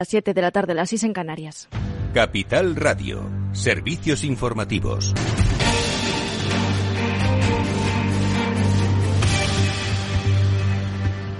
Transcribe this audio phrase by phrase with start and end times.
[0.00, 1.68] las 7 de la tarde, las 6 en Canarias.
[2.14, 5.12] Capital Radio, servicios informativos.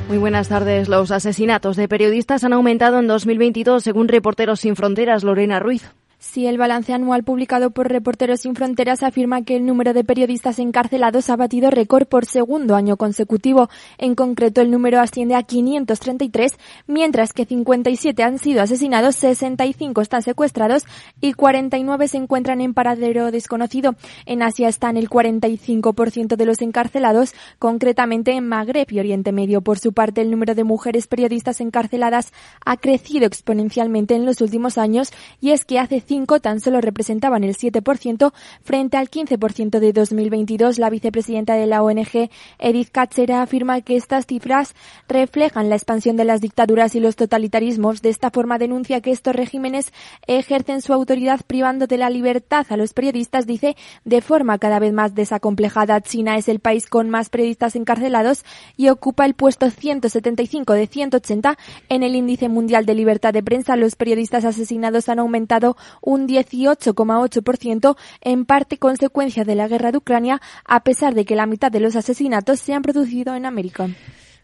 [0.08, 0.88] Muy buenas tardes.
[0.88, 5.92] Los asesinatos de periodistas han aumentado en 2022, según Reporteros Sin Fronteras, Lorena Ruiz.
[6.20, 10.58] Sí, el balance anual publicado por Reporteros Sin Fronteras afirma que el número de periodistas
[10.58, 13.70] encarcelados ha batido récord por segundo año consecutivo.
[13.98, 16.58] En concreto, el número asciende a 533,
[16.88, 20.86] mientras que 57 han sido asesinados, 65 están secuestrados
[21.20, 23.94] y 49 se encuentran en paradero desconocido.
[24.26, 29.60] En Asia están el 45% de los encarcelados, concretamente en Magreb y Oriente Medio.
[29.60, 32.32] Por su parte, el número de mujeres periodistas encarceladas
[32.64, 36.07] ha crecido exponencialmente en los últimos años y es que hace
[36.40, 40.78] tan solo representaban el 7% frente al 15% de 2022.
[40.78, 44.74] La vicepresidenta de la ONG, Edith Katzera, afirma que estas cifras
[45.06, 48.00] reflejan la expansión de las dictaduras y los totalitarismos.
[48.00, 49.92] De esta forma denuncia que estos regímenes
[50.26, 54.92] ejercen su autoridad privando de la libertad a los periodistas, dice, de forma cada vez
[54.92, 56.00] más desacomplejada.
[56.00, 58.44] China es el país con más periodistas encarcelados
[58.76, 61.58] y ocupa el puesto 175 de 180
[61.90, 63.76] en el índice mundial de libertad de prensa.
[63.76, 70.40] Los periodistas asesinados han aumentado un 18,8%, en parte consecuencia de la guerra de Ucrania,
[70.64, 73.88] a pesar de que la mitad de los asesinatos se han producido en América.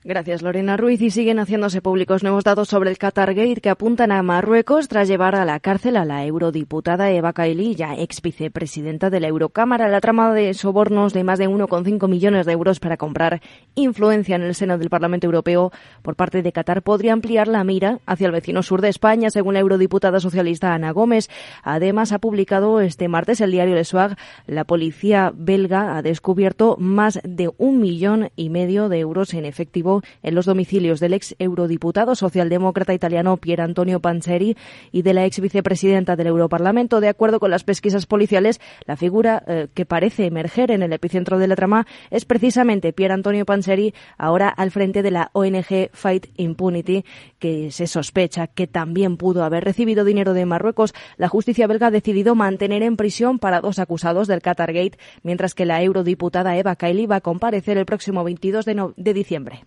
[0.07, 1.01] Gracias, Lorena Ruiz.
[1.01, 5.35] Y siguen haciéndose públicos nuevos datos sobre el Qatargate que apuntan a Marruecos tras llevar
[5.35, 9.89] a la cárcel a la eurodiputada Eva Kaili, ya ex vicepresidenta de la Eurocámara.
[9.89, 13.41] La trama de sobornos de más de 1,5 millones de euros para comprar
[13.77, 18.01] influencia en el seno del Parlamento Europeo por parte de Qatar podría ampliar la mira
[18.05, 21.31] hacia el vecino sur de España, según la eurodiputada socialista Ana Gómez.
[21.63, 27.21] Además, ha publicado este martes el diario Le Soir, la policía belga ha descubierto más
[27.25, 32.15] de un millón y medio de euros en efectivo en los domicilios del ex eurodiputado
[32.15, 34.57] socialdemócrata italiano Pier Antonio Panzeri
[34.93, 37.01] y de la ex vicepresidenta del Europarlamento.
[37.01, 41.39] De acuerdo con las pesquisas policiales, la figura eh, que parece emerger en el epicentro
[41.39, 46.27] de la trama es precisamente Pier Antonio Panzeri, ahora al frente de la ONG Fight
[46.37, 47.05] Impunity,
[47.39, 50.95] que se sospecha que también pudo haber recibido dinero de Marruecos.
[51.17, 55.67] La justicia belga ha decidido mantener en prisión para dos acusados del Qatargate, mientras que
[55.67, 59.65] la eurodiputada Eva Kaili va a comparecer el próximo 22 de diciembre.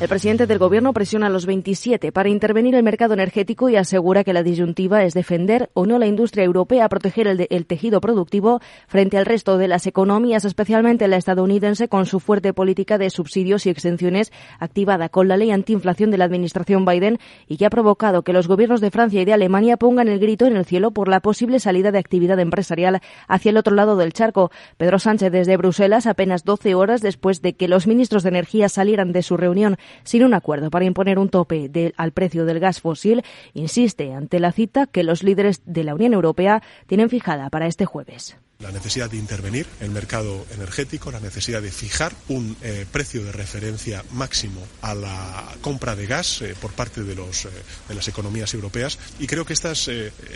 [0.00, 4.22] El presidente del Gobierno presiona a los 27 para intervenir el mercado energético y asegura
[4.22, 9.18] que la disyuntiva es defender o no la industria europea, proteger el, tejido productivo frente
[9.18, 13.70] al resto de las economías, especialmente la estadounidense, con su fuerte política de subsidios y
[13.70, 18.32] exenciones activada con la ley antiinflación de la administración Biden y que ha provocado que
[18.32, 21.18] los gobiernos de Francia y de Alemania pongan el grito en el cielo por la
[21.18, 24.52] posible salida de actividad empresarial hacia el otro lado del charco.
[24.76, 29.10] Pedro Sánchez desde Bruselas, apenas 12 horas después de que los ministros de Energía salieran
[29.10, 33.22] de su reunión sin un acuerdo para imponer un tope al precio del gas fósil,
[33.54, 37.84] insiste ante la cita que los líderes de la Unión Europea tienen fijada para este
[37.84, 42.86] jueves la necesidad de intervenir en el mercado energético, la necesidad de fijar un eh,
[42.90, 47.50] precio de referencia máximo a la compra de gas eh, por parte de, los, eh,
[47.88, 49.88] de las economías europeas y creo que esta es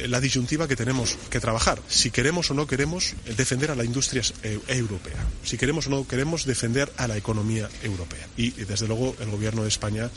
[0.07, 1.81] la disyuntiva que tenemos que trabajar.
[1.89, 4.23] Si queremos o no queremos defender a la industria
[4.69, 8.27] europea, si queremos o no queremos defender a la economía europea.
[8.37, 10.11] Y, desde luego el Gobierno de España,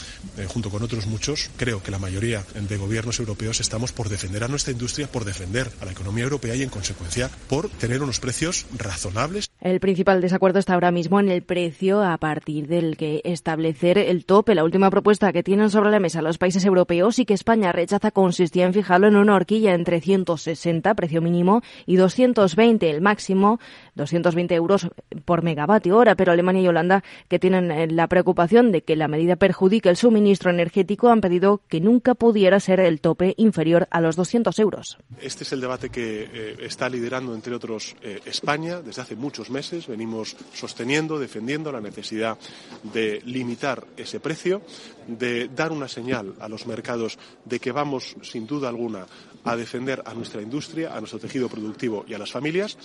[0.47, 4.47] junto con otros muchos, creo que la mayoría de gobiernos europeos estamos por defender a
[4.47, 8.65] nuestra industria, por defender a la economía europea y en consecuencia por tener unos precios
[8.77, 9.49] razonables.
[9.61, 14.25] El principal desacuerdo está ahora mismo en el precio a partir del que establecer el
[14.25, 14.55] tope.
[14.55, 18.11] La última propuesta que tienen sobre la mesa los países europeos y que España rechaza
[18.11, 23.59] consistía en fijarlo en una horquilla entre 160, precio mínimo, y 220, el máximo,
[23.95, 24.87] 220 euros
[25.25, 26.15] por megavatio hora.
[26.15, 29.97] Pero Alemania y Holanda, que tienen eh, la preocupación de que la medida perjudique el
[29.97, 34.97] suministro energético, han pedido que nunca pudiera ser el tope inferior a los 200 euros.
[35.21, 39.49] Este es el debate que eh, está liderando, entre otros, eh, España desde hace muchos
[39.49, 39.87] meses.
[39.87, 42.37] Venimos sosteniendo, defendiendo la necesidad
[42.81, 44.61] de limitar ese precio,
[45.07, 49.05] de dar una señal a los mercados de que vamos, sin duda alguna,
[49.43, 52.77] a defender a nuestra industria, a nuestro tejido productivo y a las familias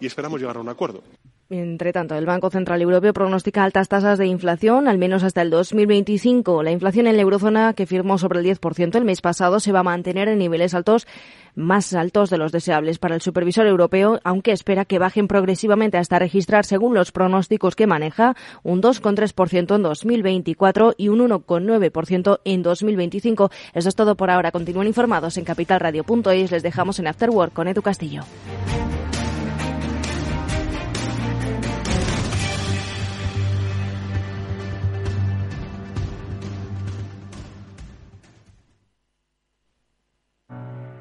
[0.00, 1.02] y esperamos llegar a un acuerdo.
[1.50, 5.48] Entre tanto, el Banco Central Europeo pronostica altas tasas de inflación, al menos hasta el
[5.48, 6.62] 2025.
[6.62, 9.80] La inflación en la eurozona, que firmó sobre el 10% el mes pasado, se va
[9.80, 11.06] a mantener en niveles altos,
[11.54, 16.18] más altos de los deseables para el supervisor europeo, aunque espera que bajen progresivamente hasta
[16.18, 23.50] registrar, según los pronósticos que maneja, un 2,3% en 2024 y un 1,9% en 2025.
[23.72, 24.52] Eso es todo por ahora.
[24.52, 26.50] Continúen informados en capitalradio.es.
[26.50, 28.24] Les dejamos en Afterwork con Edu Castillo.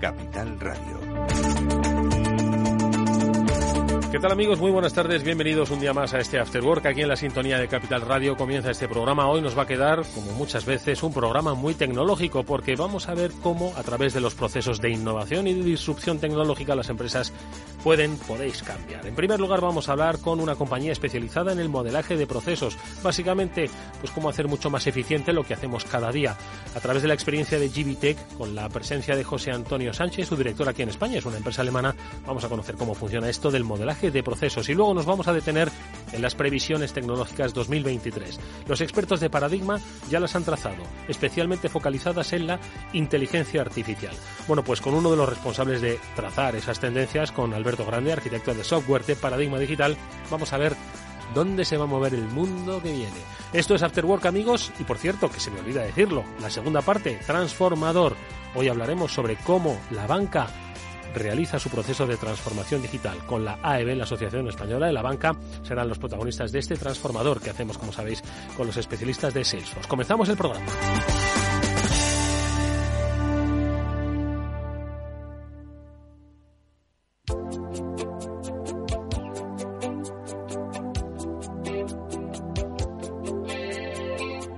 [0.00, 1.89] Capital Radio.
[4.10, 4.58] ¿Qué tal amigos?
[4.58, 6.84] Muy buenas tardes, bienvenidos un día más a este After Work.
[6.84, 9.28] Aquí en la sintonía de Capital Radio comienza este programa.
[9.28, 13.14] Hoy nos va a quedar, como muchas veces, un programa muy tecnológico porque vamos a
[13.14, 17.32] ver cómo a través de los procesos de innovación y de disrupción tecnológica las empresas
[17.84, 19.06] pueden, podéis cambiar.
[19.06, 22.76] En primer lugar vamos a hablar con una compañía especializada en el modelaje de procesos.
[23.04, 23.70] Básicamente,
[24.00, 26.36] pues cómo hacer mucho más eficiente lo que hacemos cada día.
[26.74, 30.36] A través de la experiencia de GBTech, con la presencia de José Antonio Sánchez, su
[30.36, 31.94] director aquí en España, es una empresa alemana,
[32.26, 35.34] vamos a conocer cómo funciona esto del modelaje de procesos y luego nos vamos a
[35.34, 35.70] detener
[36.12, 38.40] en las previsiones tecnológicas 2023.
[38.66, 42.58] Los expertos de Paradigma ya las han trazado, especialmente focalizadas en la
[42.94, 44.14] inteligencia artificial.
[44.48, 48.54] Bueno, pues con uno de los responsables de trazar esas tendencias, con Alberto Grande, arquitecto
[48.54, 49.96] de software de Paradigma Digital,
[50.30, 50.74] vamos a ver
[51.34, 53.20] dónde se va a mover el mundo que viene.
[53.52, 56.80] Esto es After Work, amigos, y por cierto, que se me olvida decirlo, la segunda
[56.80, 58.16] parte, transformador.
[58.54, 60.48] Hoy hablaremos sobre cómo la banca
[61.14, 63.18] realiza su proceso de transformación digital.
[63.26, 67.40] Con la AEB, la Asociación Española de la Banca, serán los protagonistas de este transformador
[67.40, 68.22] que hacemos, como sabéis,
[68.56, 69.88] con los especialistas de Salesforce.
[69.88, 70.66] Comenzamos el programa.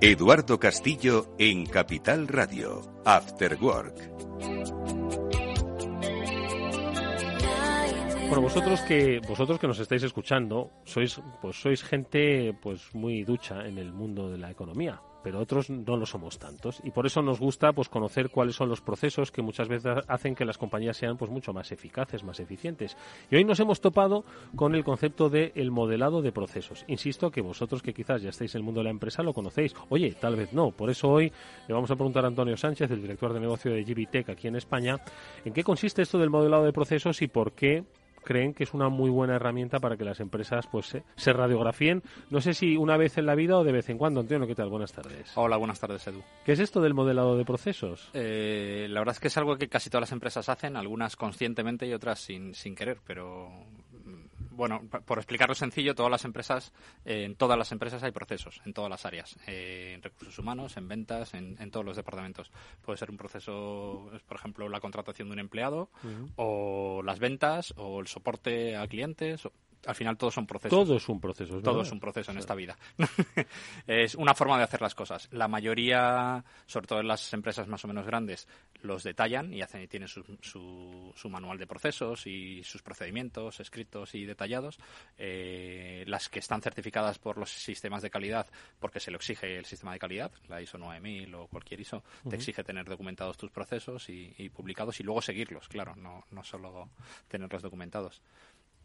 [0.05, 4.13] Eduardo Castillo en Capital Radio, After Work.
[8.33, 13.69] Bueno, vosotros que vosotros que nos estáis escuchando sois pues sois gente pues muy ducha
[13.69, 17.21] en el mundo de la economía, pero otros no lo somos tantos y por eso
[17.21, 20.97] nos gusta pues conocer cuáles son los procesos que muchas veces hacen que las compañías
[20.97, 22.97] sean pues mucho más eficaces, más eficientes.
[23.31, 24.25] Y hoy nos hemos topado
[24.57, 26.87] con el concepto de el modelado de procesos.
[26.89, 29.75] Insisto que vosotros que quizás ya estáis en el mundo de la empresa lo conocéis.
[29.91, 30.71] Oye, tal vez no.
[30.71, 31.31] Por eso hoy
[31.69, 34.57] le vamos a preguntar a Antonio Sánchez, el director de negocio de GBTech aquí en
[34.57, 34.97] España,
[35.45, 37.85] en qué consiste esto del modelado de procesos y por qué
[38.23, 42.03] creen que es una muy buena herramienta para que las empresas pues se, se, radiografíen.
[42.31, 44.21] No sé si una vez en la vida o de vez en cuando.
[44.21, 44.69] Antonio, ¿qué tal?
[44.69, 45.33] Buenas tardes.
[45.35, 46.23] Hola, buenas tardes, Edu.
[46.45, 48.11] ¿Qué es esto del modelado de procesos?
[48.15, 51.87] Eh, la verdad es que es algo que casi todas las empresas hacen, algunas conscientemente
[51.87, 53.51] y otras sin, sin querer, pero
[54.53, 56.73] bueno, por explicarlo sencillo, todas las empresas,
[57.05, 60.77] eh, en todas las empresas hay procesos, en todas las áreas, eh, en recursos humanos,
[60.77, 62.51] en ventas, en, en, todos los departamentos.
[62.83, 66.33] Puede ser un proceso, por ejemplo, la contratación de un empleado, uh -huh.
[66.37, 69.47] o las ventas, o el soporte a clientes.
[69.47, 69.53] O,
[69.87, 70.71] al final todos son procesos.
[70.71, 71.55] Todo es un proceso.
[71.55, 71.71] ¿verdad?
[71.71, 72.77] Todo es un proceso en esta vida.
[73.87, 75.29] es una forma de hacer las cosas.
[75.33, 78.47] La mayoría, sobre todo en las empresas más o menos grandes,
[78.83, 83.61] los detallan y hacen y tienen su, su, su manual de procesos y sus procedimientos
[83.61, 84.79] escritos y detallados.
[85.19, 88.47] Eh, las que están certificadas por los sistemas de calidad,
[88.79, 92.27] porque se lo exige el sistema de calidad, la ISO 9000 o cualquier ISO, uh
[92.27, 92.31] -huh.
[92.31, 96.45] te exige tener documentados tus procesos y, y publicados y luego seguirlos, claro, no, no
[96.45, 96.91] solo
[97.29, 98.23] tenerlos documentados.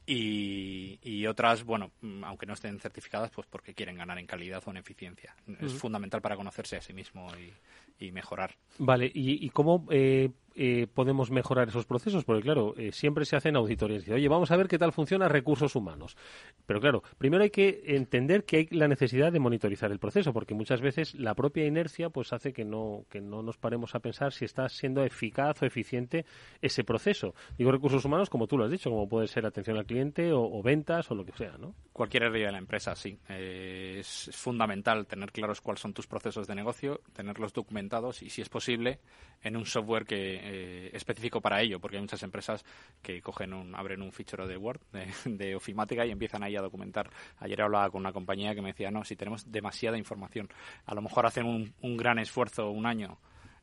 [0.09, 4.63] Y, y, otras, bueno, mm, aunque no estén certificadas, pues porque quieren ganar en calidad
[4.65, 5.35] o en eficiencia.
[5.45, 5.65] Uh -huh.
[5.65, 8.55] Es fundamental para conocerse a sí mismo y, y mejorar.
[8.79, 12.25] Vale, ¿y, y cómo eh, eh, podemos mejorar esos procesos?
[12.25, 14.01] Porque, claro, eh, siempre se hacen auditorías.
[14.01, 16.17] Dice, Oye, vamos a ver qué tal funciona recursos humanos.
[16.65, 20.55] Pero, claro, primero hay que entender que hay la necesidad de monitorizar el proceso, porque
[20.55, 24.33] muchas veces la propia inercia pues hace que no, que no nos paremos a pensar
[24.33, 26.25] si está siendo eficaz o eficiente
[26.61, 27.35] ese proceso.
[27.57, 30.61] Digo recursos humanos, como tú lo has dicho, como puede ser atención al cliente o,
[30.63, 31.75] ventas o lo que sea, ¿no?
[31.93, 33.19] Cualquier área de la empresa, sí.
[33.29, 38.41] Eh, es fundamental tener claros cuáles son tus procesos de negocio, tenerlos documentados y, si
[38.41, 38.99] es posible,
[39.41, 42.63] en un software que eh, específico para ello, porque hay muchas empresas
[43.01, 44.81] que cogen un, abren un fichero de Word,
[45.25, 47.09] de, ofimática y empiezan ahí a documentar.
[47.39, 50.49] Ayer hablaba con una compañía que me decía, no, si tenemos demasiada información,
[50.85, 53.19] a lo mejor hacen un, un gran esfuerzo un año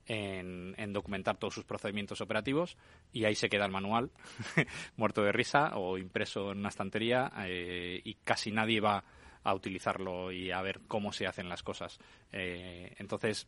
[0.07, 2.77] en, documentar todos sus procedimientos operativos
[3.13, 4.11] y ahí se queda el manual
[4.97, 9.05] muerto de risa o impreso en una estantería eh, y casi nadie va
[9.45, 11.99] a utilizarlo y a ver cómo se hacen las cosas.
[12.33, 13.47] Eh, entonces,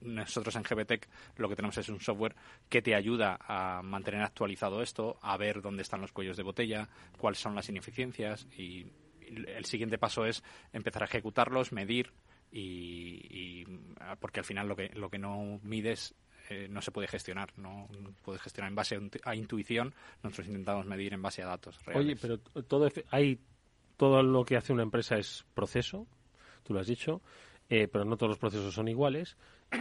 [0.00, 2.36] nosotros en GBTech lo que tenemos es un software
[2.68, 6.88] que te ayuda a mantener actualizado esto, a ver dónde están los cuellos de botella,
[7.18, 8.86] cuáles son las ineficiencias y
[9.20, 12.12] el siguiente paso es empezar a ejecutarlos, medir
[12.52, 13.64] y,
[14.20, 16.14] porque al final lo que lo que no mides
[16.50, 17.88] eh, no se puede gestionar, no
[18.22, 19.94] puedes gestionar en base a, intuición.
[20.22, 22.06] Nosotros intentamos medir en base a datos reales.
[22.06, 23.40] Oye, pero todo hay
[23.96, 26.06] todo lo que hace una empresa es proceso,
[26.62, 27.20] tú lo has dicho,
[27.68, 29.36] eh, pero no todos los procesos son iguales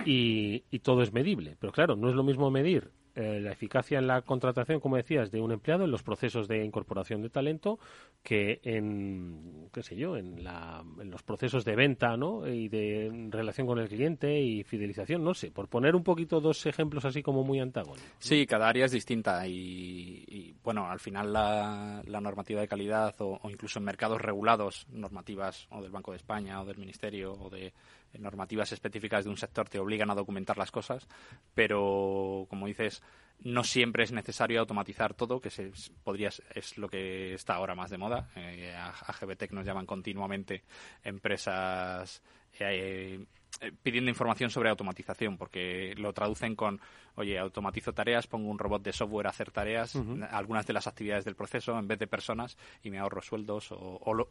[0.05, 1.57] y, y todo es medible.
[1.59, 5.29] Pero claro, no es lo mismo medir eh, la eficacia en la contratación, como decías,
[5.29, 7.77] de un empleado en los procesos de incorporación de talento
[8.23, 12.47] que en, qué sé yo, en, la, en los procesos de venta, ¿no?
[12.47, 16.65] Y de relación con el cliente y fidelización, no sé, por poner un poquito dos
[16.65, 18.09] ejemplos así como muy antagónicos.
[18.17, 23.79] Sí, cada área es distinta y, bueno, al final la, normativa de calidad o incluso
[23.79, 27.73] en mercados regulados, normativas o del Banco de España o del Ministerio o de
[28.19, 31.07] normativas específicas de un sector te obligan a documentar las cosas,
[31.53, 33.01] pero como dices,
[33.43, 35.71] no siempre es necesario automatizar todo, que se,
[36.03, 38.29] podría, es lo que está ahora más de moda.
[38.35, 40.63] Eh, a, GBTech nos llaman continuamente
[41.03, 42.21] empresas
[42.59, 43.25] eh,
[43.61, 46.79] eh, pidiendo información sobre automatización, porque lo traducen con,
[47.15, 49.95] oye, automatizo tareas, pongo un robot de software a hacer tareas,
[50.31, 53.99] algunas de las actividades del proceso en vez de personas y me ahorro sueldos o,
[54.01, 54.29] o lo,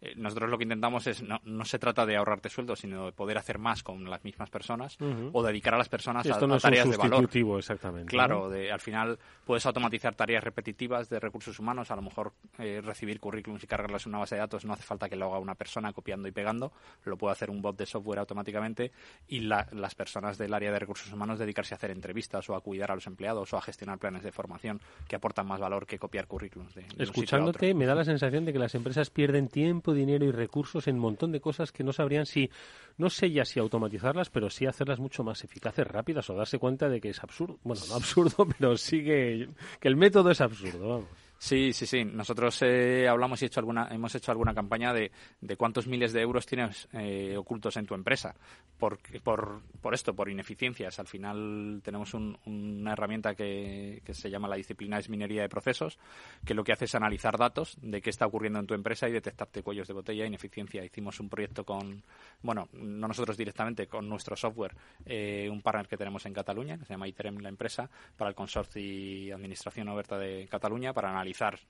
[0.00, 3.12] eh, nosotros lo que intentamos es, no, no se trata de ahorrarte sueldos, sino de
[3.12, 4.96] poder hacer más con las mismas personas
[5.32, 7.28] o dedicar a las personas a, tareas de valor.
[7.58, 8.08] exactamente.
[8.08, 12.80] Claro, de, al final puedes automatizar tareas repetitivas de recursos humanos, a lo mejor eh,
[12.82, 15.38] recibir currículums y cargarlas en una base de datos, no hace falta que lo haga
[15.38, 16.72] una persona copiando y pegando,
[17.04, 18.92] lo puede hacer un bot de software automáticamente
[19.26, 22.92] y las personas del área de recursos humanos dedicarse a hacer entrevistas o a cuidar
[22.92, 26.26] a los empleados o a gestionar planes de formación que aportan más valor que copiar
[26.26, 26.74] currículums.
[26.74, 30.88] De, Escuchándote, me da la sensación de que las empresas pierden tiempo dinero y recursos
[30.88, 32.50] en un montón de cosas que no sabrían si,
[32.96, 36.88] no sé ya si automatizarlas, pero sí hacerlas mucho más eficaces, rápidas o darse cuenta
[36.88, 37.58] de que es absurdo.
[37.62, 39.48] Bueno, no absurdo, pero sí que,
[39.80, 41.27] que el método es absurdo, vamos.
[41.38, 42.04] Sí, sí, sí.
[42.04, 45.12] Nosotros eh, hablamos y hecho alguna, hemos hecho alguna campaña de,
[45.56, 48.34] cuántos miles de euros tienes eh, ocultos en tu empresa
[48.76, 50.98] por, por, esto, por ineficiencias.
[50.98, 55.98] Al final tenemos una herramienta que, que, se llama la disciplina es minería de procesos,
[56.44, 59.12] que lo que hace es analizar datos de qué está ocurriendo en tu empresa y
[59.12, 60.84] detectarte cuellos de botella, ineficiencia.
[60.84, 62.02] Hicimos un proyecto con,
[62.42, 64.74] bueno, no nosotros directamente, con nuestro software,
[65.06, 68.34] eh, un partner que tenemos en Cataluña, que se llama ITEREM, la empresa, para el
[68.34, 71.27] consorcio y administración oberta de Cataluña, para analizar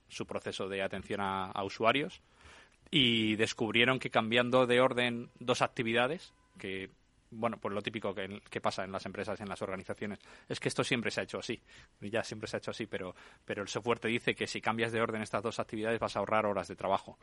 [0.08, 2.20] su proceso de atención a, usuarios
[2.90, 6.90] y descubrieron que cambiando de orden dos actividades, que
[7.30, 10.18] bueno, pues lo típico que, pasa en las empresas, en las organizaciones,
[10.48, 11.60] es que esto siempre se ha hecho así,
[12.00, 14.92] ya siempre se ha hecho así, pero, pero el software te dice que si cambias
[14.92, 17.18] de orden estas dos actividades vas a ahorrar horas de trabajo.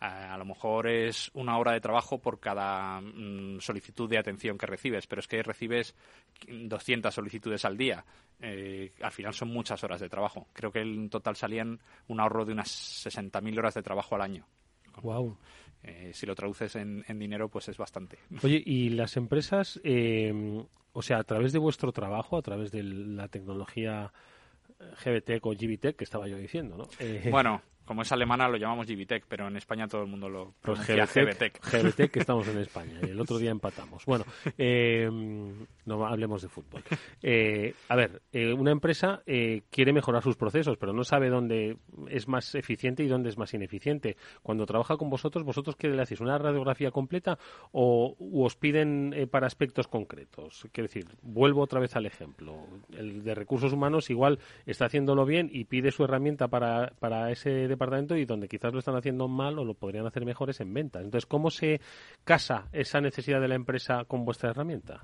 [0.00, 4.66] a lo mejor es una hora de trabajo por cada mm, solicitud de atención que
[4.66, 5.94] recibes, pero es que recibes
[6.48, 8.04] 200 solicitudes al día.
[8.40, 10.48] Eh, al final son muchas horas de trabajo.
[10.52, 12.68] Creo que en total salían un ahorro de unas
[13.04, 14.46] 60.000 horas de trabajo al año.
[15.02, 15.36] Wow.
[15.82, 18.18] Eh, si lo traduces en, dinero, pues es bastante.
[18.42, 22.82] Oye, ¿y las empresas, eh, o sea, a través de vuestro trabajo, a través de
[22.82, 24.12] la tecnología
[25.04, 26.88] GBTEC o GBTEC que estaba yo diciendo, ¿no?
[27.30, 31.06] bueno, como es alemana lo llamamos GBTEC, pero en España todo el mundo lo pronuncia
[31.06, 31.60] GBTEC.
[31.60, 34.06] GBTEC, que estamos en España y el otro día empatamos.
[34.06, 34.24] Bueno,
[34.56, 35.10] eh,
[35.86, 36.84] no hablemos de fútbol.
[37.20, 41.78] Eh, a ver, eh, una empresa quiere mejorar sus procesos, pero no sabe dónde
[42.08, 44.16] es más eficiente y dónde es más ineficiente.
[44.44, 46.20] Cuando trabaja con vosotros, ¿vosotros qué le hacéis?
[46.20, 47.40] ¿Una radiografía completa
[47.72, 50.68] o os piden para aspectos concretos?
[50.70, 52.68] Quiero decir, vuelvo otra vez al ejemplo.
[52.96, 57.66] El de recursos humanos igual está haciéndolo bien y pide su herramienta para, para ese
[57.80, 60.74] departamento y donde quizás lo están haciendo mal o lo podrían hacer mejor es en
[60.74, 61.02] ventas.
[61.02, 61.80] Entonces, ¿cómo se
[62.24, 65.00] casa esa necesidad de la empresa con vuestra herramienta?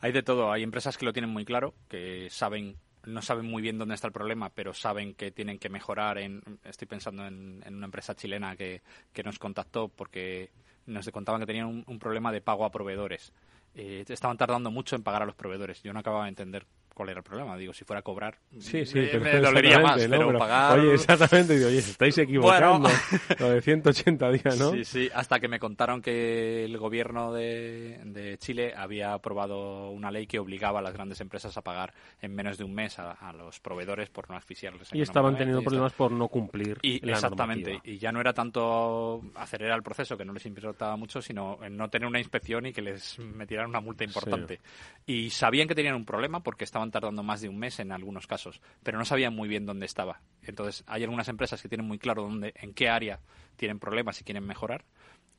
[0.00, 0.50] Hay de todo.
[0.50, 2.76] Hay empresas que lo tienen muy claro, que saben
[3.06, 6.18] no saben muy bien dónde está el problema, pero saben que tienen que mejorar.
[6.18, 10.50] En, estoy pensando en, una empresa chilena que, que, nos contactó porque
[10.86, 13.32] nos contaban que tenían un, problema de pago a proveedores.
[13.74, 15.82] Eh, estaban tardando mucho en pagar a los proveedores.
[15.82, 17.56] Yo no acababa de entender cuál era el problema.
[17.56, 20.78] Digo, si fuera a cobrar, sí, sí, me, dolería más, pero, pagar...
[20.78, 22.88] Oye, exactamente, digo, oye, estáis equivocando.
[23.38, 24.72] Lo de 180 días, ¿no?
[24.72, 30.10] Sí, sí, hasta que me contaron que el gobierno de, de, Chile había aprobado una
[30.10, 33.32] ley que obligaba a las grandes empresas a pagar en menos de un mes a,
[33.32, 34.90] los proveedores por no asfixiarles.
[34.92, 39.76] Y estaban teniendo problemas por no cumplir y, Exactamente, y ya no era tanto acelerar
[39.76, 42.82] el proceso, que no les importaba mucho, sino en no tener una inspección y que
[42.82, 44.60] les metieran una multa importante.
[45.06, 48.26] Y sabían que tenían un problema porque estaban tardando más de un mes en algunos
[48.26, 50.20] casos, pero no sabían muy bien dónde estaba.
[50.42, 53.20] Entonces, hay algunas empresas que tienen muy claro dónde, en qué área
[53.56, 54.84] tienen problemas y quieren mejorar,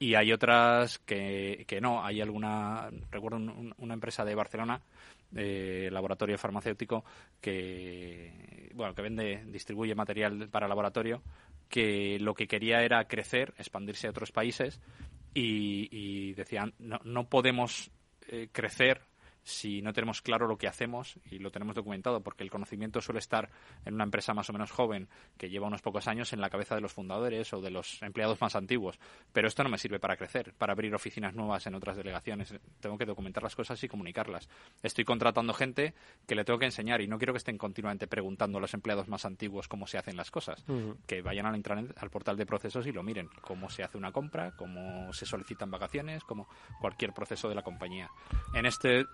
[0.02, 2.04] y hay otras que, que no.
[2.04, 3.38] Hay alguna, recuerdo
[3.78, 4.82] una empresa de Barcelona,
[5.36, 7.06] eh, laboratorio farmacéutico,
[7.40, 11.22] que, bueno, que vende, distribuye material para laboratorio,
[11.70, 14.82] que lo que quería era crecer, expandirse a otros países,
[15.36, 17.92] y, decían, no, no podemos
[18.28, 19.02] eh, crecer
[19.44, 23.20] si no tenemos claro lo que hacemos y lo tenemos documentado, porque el conocimiento suele
[23.20, 23.50] estar
[23.86, 25.08] en una empresa más o menos joven
[25.38, 28.40] que lleva unos pocos años en la cabeza de los fundadores o de los empleados
[28.42, 29.00] más antiguos.
[29.34, 32.54] Pero esto no me sirve para crecer, para abrir oficinas nuevas en otras delegaciones.
[32.80, 34.50] Tengo que documentar las cosas y comunicarlas.
[34.84, 35.94] Estoy contratando gente
[36.28, 39.08] que le tengo que enseñar y no quiero que estén continuamente preguntando a los empleados
[39.08, 40.64] más antiguos cómo se hacen las cosas.
[41.08, 43.30] Que vayan al intranet, al portal de procesos y lo miren.
[43.42, 46.48] Cómo se hace una compra, cómo se solicitan vacaciones, como
[46.80, 48.10] cualquier proceso de la compañía.
[48.54, 49.06] En este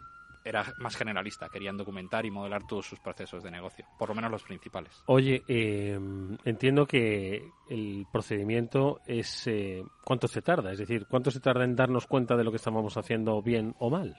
[0.44, 4.32] era más generalista, querían documentar y modelar todos sus procesos de negocio, por lo menos
[4.32, 5.03] los principales.
[5.06, 6.00] Oye, eh,
[6.46, 11.75] entiendo que el procedimiento es eh, cuánto se tarda, es decir, cuánto se tarda en
[11.75, 14.15] darnos cuenta de lo que estamos haciendo bien o mal.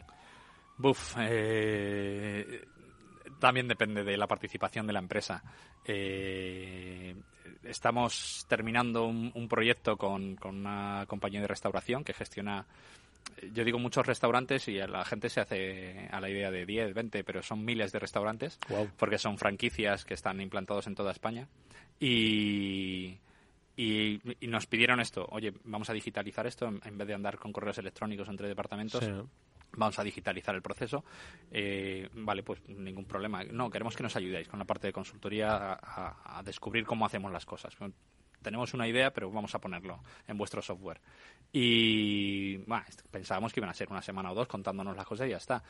[0.77, 2.65] Buf, eh,
[3.39, 5.43] también depende de la participación de la empresa.
[7.65, 12.67] estamos terminando un, un proyecto con, con, una compañía de restauración que gestiona
[13.53, 17.25] yo digo muchos restaurantes y la gente se hace a la idea de 10, 20,
[17.25, 18.59] pero son miles de restaurantes,
[18.97, 21.49] porque son franquicias que están implantados en toda España.
[22.01, 23.19] Y,
[23.77, 27.79] y, nos pidieron esto, oye, vamos a digitalizar esto en, vez de andar con correos
[27.79, 29.09] electrónicos entre departamentos.
[29.73, 31.05] Vamos a digitalizar el proceso.
[31.51, 33.45] Eh, vale, pues ningún problema.
[33.45, 37.45] No, queremos que nos ayudéis con la parte de consultoría a descubrir cómo hacemos las
[37.45, 37.77] cosas
[38.43, 41.01] tenemos una idea, pero vamos a ponerlo en vuestro software.
[41.53, 45.31] Y bueno, pensábamos que iban a ser una semana o dos contándonos las cosas y
[45.31, 45.63] ya está.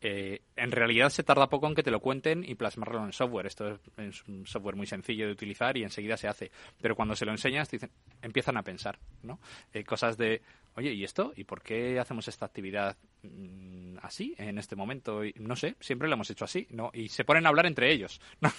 [0.00, 3.12] Eh, en realidad se tarda poco en que te lo cuenten y plasmarlo en el
[3.12, 3.46] software.
[3.46, 6.50] Esto es, un software muy sencillo de utilizar y enseguida se hace.
[6.80, 7.90] Pero cuando se lo enseñas, dicen,
[8.22, 9.38] empiezan a pensar, ¿no?
[9.74, 10.40] Eh, cosas de,
[10.74, 11.32] oye, ¿y esto?
[11.36, 15.20] ¿Y por qué hacemos esta actividad mm, así en este momento?
[15.36, 16.90] No sé, siempre lo hemos hecho así, ¿no?
[16.94, 18.50] Y se ponen a hablar entre ellos, ¿no?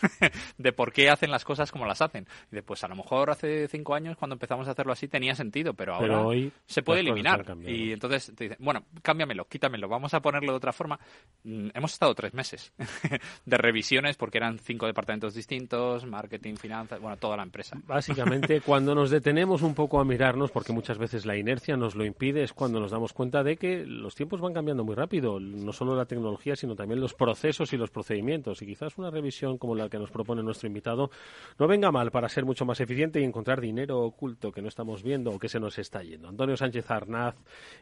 [0.57, 2.27] de por qué hacen las cosas como las hacen.
[2.51, 5.73] Y después, a lo mejor hace cinco años, cuando empezamos a hacerlo así, tenía sentido,
[5.73, 7.45] pero ahora hoy se puede eliminar.
[7.65, 10.99] Y entonces te dicen, bueno, cámbiamelo, quítamelo, vamos a ponerlo de otra forma.
[11.43, 12.73] Mm, hemos estado tres meses
[13.45, 17.77] de revisiones porque eran cinco departamentos distintos, marketing, finanzas, bueno, toda la empresa.
[17.85, 22.05] Básicamente, cuando nos detenemos un poco a mirarnos, porque muchas veces la inercia nos lo
[22.05, 25.71] impide es cuando nos damos cuenta de que los tiempos van cambiando muy rápido, no
[25.73, 28.61] solo la tecnología, sino también los procesos y los procedimientos.
[28.61, 31.09] Y quizás una revisión como la que nos propone nuestro invitado
[31.57, 35.03] no venga mal para ser mucho más eficiente y encontrar dinero oculto que no estamos
[35.03, 36.27] viendo o que se nos está yendo.
[36.27, 37.35] Antonio Sánchez Arnaz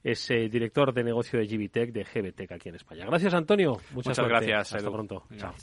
[0.04, 3.06] es eh, director de negocio de GBTech de GBTech aquí en España.
[3.06, 3.78] Gracias, Antonio.
[3.92, 4.74] Muchas, gracias.
[4.74, 5.24] Hasta pronto.
[5.38, 5.54] Chao.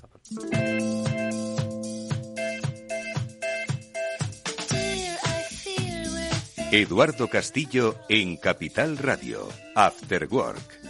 [6.73, 10.82] Eduardo Castillo en Capital Radio, After Work.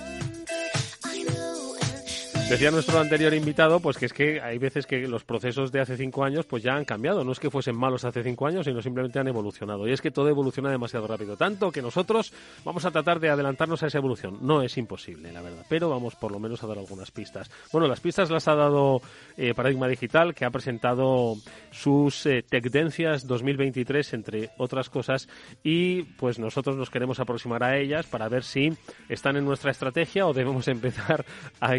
[2.48, 5.96] Decía nuestro anterior invitado, pues que es que hay veces que los procesos de hace
[5.96, 7.24] cinco años pues ya han cambiado.
[7.24, 9.88] No es que fuesen malos hace cinco años, sino simplemente han evolucionado.
[9.88, 11.38] Y es que todo evoluciona demasiado rápido.
[11.38, 12.31] Tanto que nosotros
[12.62, 14.38] vamos a tratar de adelantarnos a esa evolución.
[14.42, 15.64] No es imposible, la verdad.
[15.66, 17.50] Pero vamos por lo menos a dar algunas pistas.
[17.72, 19.00] Bueno, las pistas las ha dado
[19.38, 21.37] eh, Paradigma Digital, que ha presentado
[21.70, 25.26] sus eh, Tendencias 2023, entre otras cosas.
[25.62, 28.76] Y pues nosotros nos queremos aproximar a ellas para ver si
[29.09, 31.24] están en nuestra estrategia o debemos empezar
[31.61, 31.76] a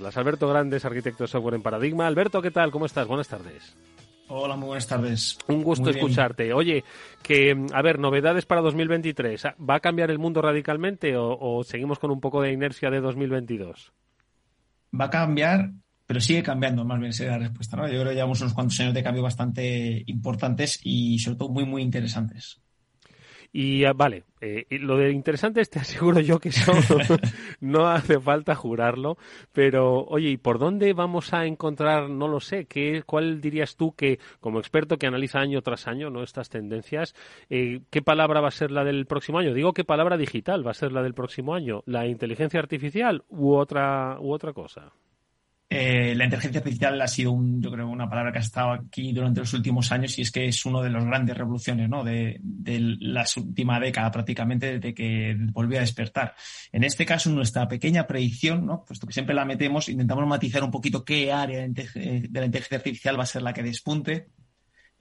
[0.00, 0.16] incorporarlas.
[0.16, 2.06] Alberto Grandes, arquitecto de software en Paradigma.
[2.06, 2.70] Alberto, ¿qué tal?
[2.70, 3.06] ¿Cómo estás?
[3.06, 3.76] Buenas tardes.
[4.28, 5.38] Hola, muy buenas tardes.
[5.48, 6.52] Un gusto escucharte.
[6.52, 6.84] Oye,
[7.22, 9.44] que, a ver, novedades para 2023.
[9.58, 13.92] ¿Va a cambiar el mundo radicalmente o, seguimos con un poco de inercia de 2022?
[14.98, 15.72] Va a cambiar,
[16.06, 17.86] pero sigue cambiando, más bien sería la respuesta, ¿no?
[17.88, 21.64] Yo creo que llevamos unos cuantos años de cambio bastante importantes y sobre todo muy,
[21.64, 22.60] muy interesantes.
[23.52, 26.50] Y ah, vale, eh, lo de interesante te aseguro yo que
[27.60, 29.16] no hace falta jurarlo,
[29.52, 33.92] pero oye, ¿y por dónde vamos a encontrar, no lo sé, ¿qué, cuál dirías tú
[33.92, 37.14] que, como experto que analiza año tras año no estas tendencias,
[37.48, 39.52] eh, qué palabra va a ser la del próximo año?
[39.52, 41.82] Digo, ¿qué palabra digital va a ser la del próximo año?
[41.86, 44.92] ¿La inteligencia artificial u otra, u otra cosa?
[45.72, 49.12] Eh, la inteligencia artificial ha sido, un, yo creo, una palabra que ha estado aquí
[49.12, 52.02] durante los últimos años y es que es una de las grandes revoluciones ¿no?
[52.02, 56.34] de, de la última década prácticamente desde que volvió a despertar.
[56.72, 58.84] En este caso, nuestra pequeña predicción, ¿no?
[58.84, 63.16] puesto que siempre la metemos, intentamos matizar un poquito qué área de la inteligencia artificial
[63.16, 64.26] va a ser la que despunte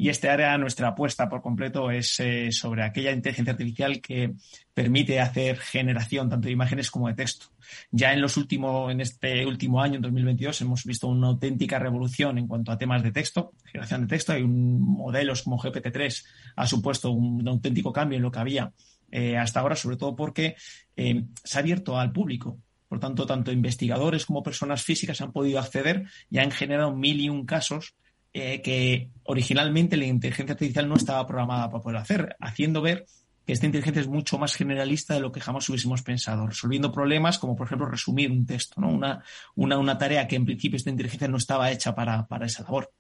[0.02, 4.34] y este área, nuestra apuesta por completo es eh, sobre aquella inteligencia artificial que
[4.74, 7.48] permite hacer generación tanto de imágenes como de texto.
[7.92, 12.38] Ya en los últimos, en este último año, en 2022, hemos visto una auténtica revolución
[12.38, 14.32] en cuanto a temas de texto, generación de texto.
[14.32, 18.72] Hay un, modelos como GPT-3 ha supuesto un, auténtico cambio en lo que había
[19.12, 20.56] eh, hasta ahora, sobre todo porque
[20.96, 22.58] eh, se ha abierto al público.
[22.88, 27.28] Por tanto, tanto investigadores como personas físicas han podido acceder y han generado mil y
[27.28, 27.96] un casos
[28.34, 33.06] eh, que originalmente la inteligencia artificial no estaba programada para poder hacer, haciendo ver
[33.46, 37.40] que esta inteligencia es mucho más generalista de lo que jamás hubiésemos pensado, resolviendo problemas
[37.40, 38.90] como, por ejemplo, resumir un texto, ¿no?
[38.90, 39.24] una,
[39.56, 42.92] una, tarea que en principio esta inteligencia no estaba hecha para, para esa labor.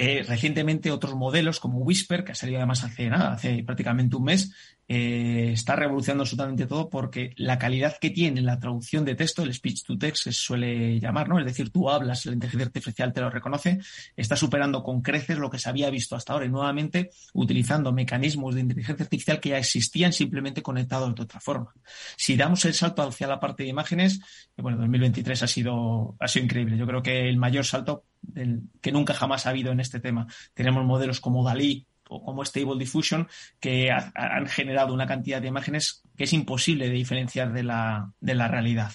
[0.00, 4.22] Eh, recientemente otros modelos como Whisper, que ha salido además hace nada, hace prácticamente un
[4.22, 4.52] mes,
[4.86, 9.52] eh, está revolucionando absolutamente todo porque la calidad que tiene la traducción de texto, el
[9.52, 11.40] speech to text se suele llamar, ¿no?
[11.40, 13.80] Es decir, tú hablas, la inteligencia artificial te lo reconoce,
[14.14, 18.54] está superando con creces lo que se había visto hasta ahora y nuevamente utilizando mecanismos
[18.54, 21.74] de inteligencia artificial que ya existían simplemente conectados de otra forma.
[22.16, 24.20] Si damos el salto hacia la parte de imágenes,
[24.56, 26.78] bueno, 2023 ha sido, ha sido increíble.
[26.78, 28.04] Yo creo que el mayor salto
[28.80, 30.26] que nunca jamás ha habido en este tema.
[30.54, 33.28] Tenemos modelos como Dalí, o como Stable Diffusion,
[33.60, 38.34] que han generado una cantidad de imágenes que es imposible de diferenciar de la, de
[38.34, 38.92] la realidad.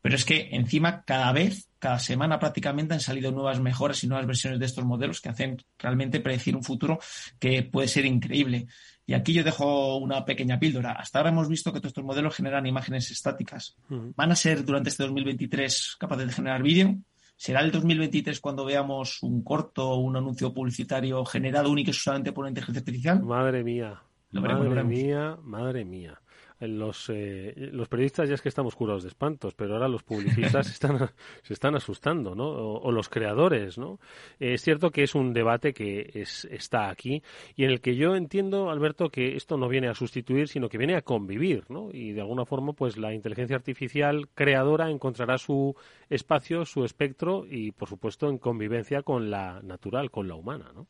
[0.00, 4.26] Pero es que encima cada vez, cada semana prácticamente han salido nuevas mejoras y nuevas
[4.26, 6.98] versiones de estos modelos que hacen realmente predecir un futuro
[7.38, 8.68] que puede ser increíble.
[9.06, 10.92] Y aquí yo dejo una pequeña píldora.
[10.92, 13.76] Hasta ahora hemos visto que todos estos modelos generan imágenes estáticas.
[13.88, 16.96] ¿Van a ser durante este 2023 capaces de generar vídeo?
[17.38, 22.32] ¿Será el 2023 cuando veamos un corto o un anuncio publicitario generado únicamente y exclusivamente
[22.32, 23.22] por una inteligencia artificial?
[23.22, 24.02] Madre mía.
[24.32, 26.20] madre mía, madre mía
[26.60, 30.68] los, eh, los periodistas ya es que estamos curados de espantos, pero ahora los publicistas
[30.70, 31.10] están,
[31.42, 32.48] se están asustando, ¿no?
[32.48, 34.00] O, los creadores, ¿no?
[34.40, 37.22] es cierto que es un debate que es, está aquí
[37.54, 40.78] y en el que yo entiendo, Alberto, que esto no viene a sustituir, sino que
[40.78, 41.90] viene a convivir, ¿no?
[41.92, 45.76] Y de alguna forma, pues la inteligencia artificial creadora encontrará su
[46.08, 50.86] espacio, su espectro y, por supuesto, en convivencia con la natural, con la humana, ¿no?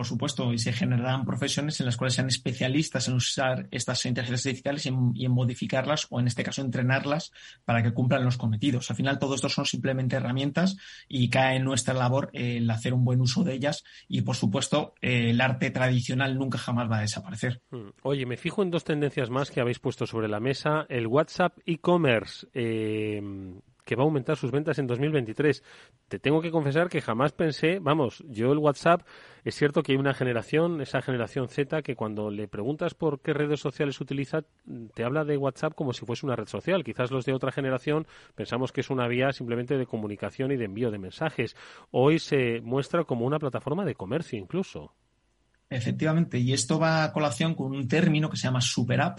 [0.00, 4.46] Por supuesto, y se generarán profesiones en las cuales sean especialistas en usar estas inteligencias
[4.46, 7.32] artificiales y en, modificarlas o, en este caso, entrenarlas
[7.66, 8.88] para que cumplan los cometidos.
[8.88, 13.04] Al final, todo esto son simplemente herramientas y cae en nuestra labor el hacer un
[13.04, 17.60] buen uso de ellas y, por supuesto, el arte tradicional nunca jamás va a desaparecer.
[17.70, 17.90] Hmm.
[18.02, 20.86] Oye, me fijo en dos tendencias más que habéis puesto sobre la mesa.
[20.88, 22.46] El WhatsApp e-commerce.
[22.54, 23.20] Eh,
[23.90, 25.64] que va a aumentar sus ventas en 2023.
[26.06, 29.02] Te tengo que confesar que jamás pensé, vamos, yo el WhatsApp,
[29.42, 33.32] es cierto que hay una generación, esa generación Z, que cuando le preguntas por qué
[33.32, 34.44] redes sociales utiliza,
[34.94, 36.84] te habla de WhatsApp como si fuese una red social.
[36.84, 40.66] Quizás los de otra generación pensamos que es una vía simplemente de comunicación y de
[40.66, 41.56] envío de mensajes.
[41.90, 44.94] Hoy se muestra como una plataforma de comercio incluso.
[45.68, 49.18] Efectivamente, y esto va a colación con un término que se llama super app,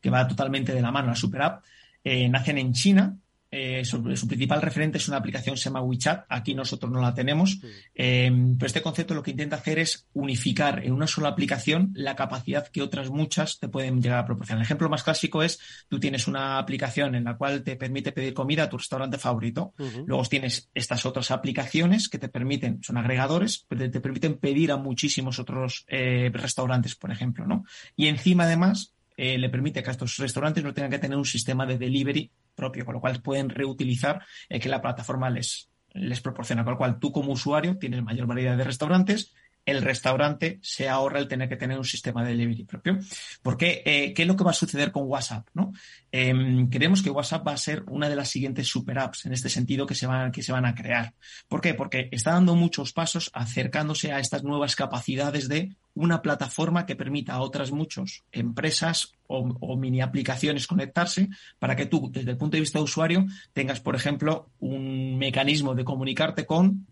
[0.00, 1.06] que va totalmente de la mano.
[1.06, 1.64] La super app
[2.02, 3.16] eh, nacen en China
[3.54, 6.24] eh, su, principal referente es una aplicación que se llama WeChat.
[6.30, 7.60] Aquí nosotros no la tenemos.
[7.94, 12.16] Eh, pero este concepto lo que intenta hacer es unificar en una sola aplicación la
[12.16, 14.60] capacidad que otras muchas te pueden llegar a proporcionar.
[14.60, 18.32] El ejemplo más clásico es tú tienes una aplicación en la cual te permite pedir
[18.32, 19.74] comida a tu restaurante favorito.
[20.06, 24.78] Luego tienes estas otras aplicaciones que te permiten, son agregadores, pero te permiten pedir a
[24.78, 27.46] muchísimos otros eh, restaurantes, por ejemplo.
[27.46, 27.64] ¿no?
[27.96, 31.78] Y encima, además, le permite que estos restaurantes no tengan que tener un sistema de
[31.78, 36.64] delivery propio, con lo cual pueden reutilizar el que la plataforma les, les proporciona.
[36.64, 41.18] Con lo cual tú como usuario tienes mayor variedad de restaurantes, el restaurante se ahorra
[41.18, 42.98] el tener que tener un sistema de delivery propio.
[43.42, 45.46] Porque, eh, ¿qué es lo que va a suceder con WhatsApp?
[45.54, 45.72] ¿no?
[46.10, 49.48] Em, creemos que WhatsApp va a ser una de las siguientes super apps en este
[49.48, 51.14] sentido que se, van, que se van a crear.
[51.48, 51.74] ¿Por qué?
[51.74, 57.34] Porque está dando muchos pasos acercándose a estas nuevas capacidades de una plataforma que permita
[57.34, 62.60] a otras muchas empresas o, mini aplicaciones conectarse para que tú, desde el punto de
[62.60, 66.86] vista de usuario, tengas, por ejemplo, un mecanismo de comunicarte con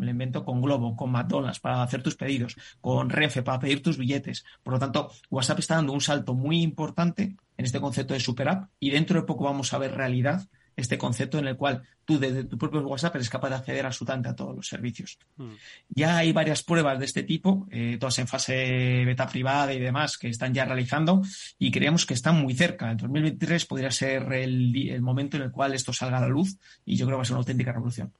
[0.00, 3.82] me lo invento con Globo, con McDonald's para hacer tus pedidos, con Renfe para pedir
[3.82, 4.46] tus billetes.
[4.62, 8.48] Por lo tanto, WhatsApp está dando un salto muy importante en este concepto de super
[8.48, 12.18] app y dentro de poco vamos a ver realidad este concepto en el cual tú
[12.18, 15.18] desde tu propio WhatsApp eres capaz de acceder absolutamente a todos los servicios.
[15.36, 15.50] Mm.
[15.90, 20.16] Ya hay varias pruebas de este tipo, eh, todas en fase beta privada y demás,
[20.16, 21.20] que están ya realizando
[21.58, 22.90] y creemos que están muy cerca.
[22.90, 26.56] En 2023 podría ser el, el momento en el cual esto salga a la luz
[26.86, 28.14] y yo creo que va a ser una auténtica revolución.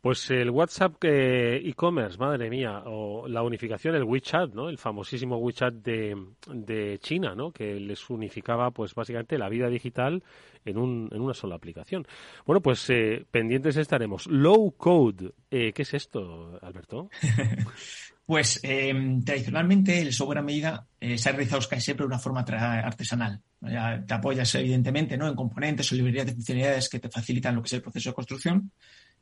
[0.00, 4.68] Pues el WhatsApp eh, e-commerce, madre mía, o la unificación, el WeChat, ¿no?
[4.68, 7.50] El famosísimo WeChat de, China, ¿no?
[7.50, 10.22] Que les unificaba, pues básicamente la vida digital
[10.64, 12.06] en, un, en una sola aplicación.
[12.46, 14.28] Bueno, pues eh, pendientes estaremos.
[14.28, 17.10] Low code, eh, ¿qué es esto, Alberto?
[18.28, 18.92] Pues eh,
[19.24, 23.40] tradicionalmente el software a medida eh, se ha realizado casi siempre de una forma artesanal.
[23.58, 25.28] te apoyas evidentemente ¿no?
[25.28, 28.14] en componentes o librerías de funcionalidades que te facilitan lo que es el proceso de
[28.14, 28.70] construcción,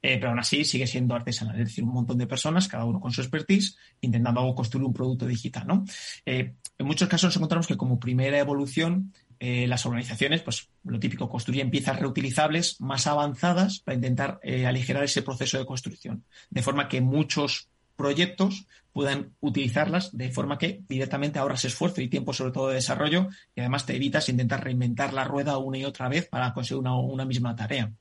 [0.03, 3.01] eh, pero aún así sigue siendo artesanal, es decir, un montón de personas, cada uno
[3.01, 5.67] con su expertise, intentando construir un producto digital.
[5.67, 5.85] ¿no?
[6.25, 10.99] Eh, en muchos casos nos encontramos que como primera evolución eh, las organizaciones, pues lo
[10.99, 16.89] típico, construyen piezas reutilizables más avanzadas para intentar aligerar ese proceso de construcción, de forma
[16.89, 22.69] que muchos proyectos puedan utilizarlas de forma que directamente ahorras esfuerzo y tiempo sobre todo
[22.69, 26.55] de desarrollo y además te evitas intentar reinventar la rueda una y otra vez para
[26.55, 27.93] conseguir una, una misma tarea.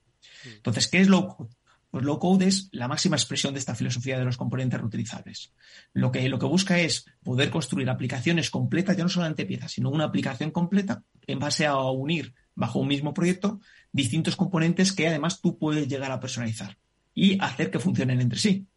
[0.46, 1.50] Entonces, ¿qué es code?
[1.96, 5.54] Pues low code es la máxima expresión de esta filosofía de los componentes reutilizables.
[5.94, 9.90] Lo que, lo que busca es poder construir aplicaciones completas, ya no solamente piezas, sino
[9.90, 13.62] una aplicación completa en base a unir bajo un mismo proyecto
[13.94, 16.78] distintos componentes que además tú puedes llegar a personalizar
[17.14, 18.68] y hacer que funcionen entre sí.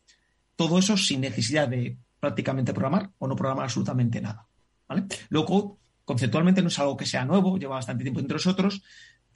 [0.55, 4.47] Todo eso sin necesidad de prácticamente programar o no programar absolutamente nada.
[4.87, 5.07] ¿vale?
[5.31, 8.81] Low code conceptualmente no es algo que sea nuevo, lleva bastante tiempo entre nosotros,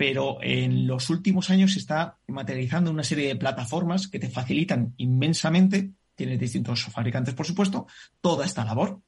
[0.03, 4.95] pero en los últimos años se está materializando una serie de plataformas que te facilitan
[4.97, 7.87] inmensamente, tienes distintos fabricantes por supuesto,
[8.21, 9.01] toda esta labor.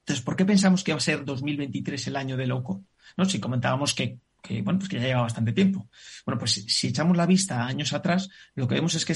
[0.00, 2.82] Entonces, ¿por qué pensamos que va a ser 2023 el año de low code?
[3.16, 3.24] ¿No?
[3.24, 4.18] Si comentábamos que,
[4.62, 5.88] bueno, pues que ya lleva bastante tiempo.
[6.26, 9.12] Bueno, pues si, si echamos la vista años atrás, lo que vemos es que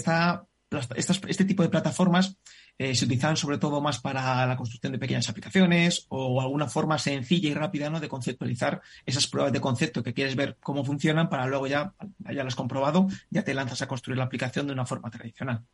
[0.94, 2.36] estas, este tipo de plataformas
[2.78, 6.98] eh, se utilizaban sobre todo más para la construcción de pequeñas aplicaciones o alguna forma
[6.98, 8.00] sencilla y rápida ¿no?
[8.00, 12.44] de conceptualizar esas pruebas de concepto que quieres ver cómo funcionan para luego ya, ya
[12.44, 15.64] las has comprobado, ya te lanzas a construir la aplicación de una forma tradicional.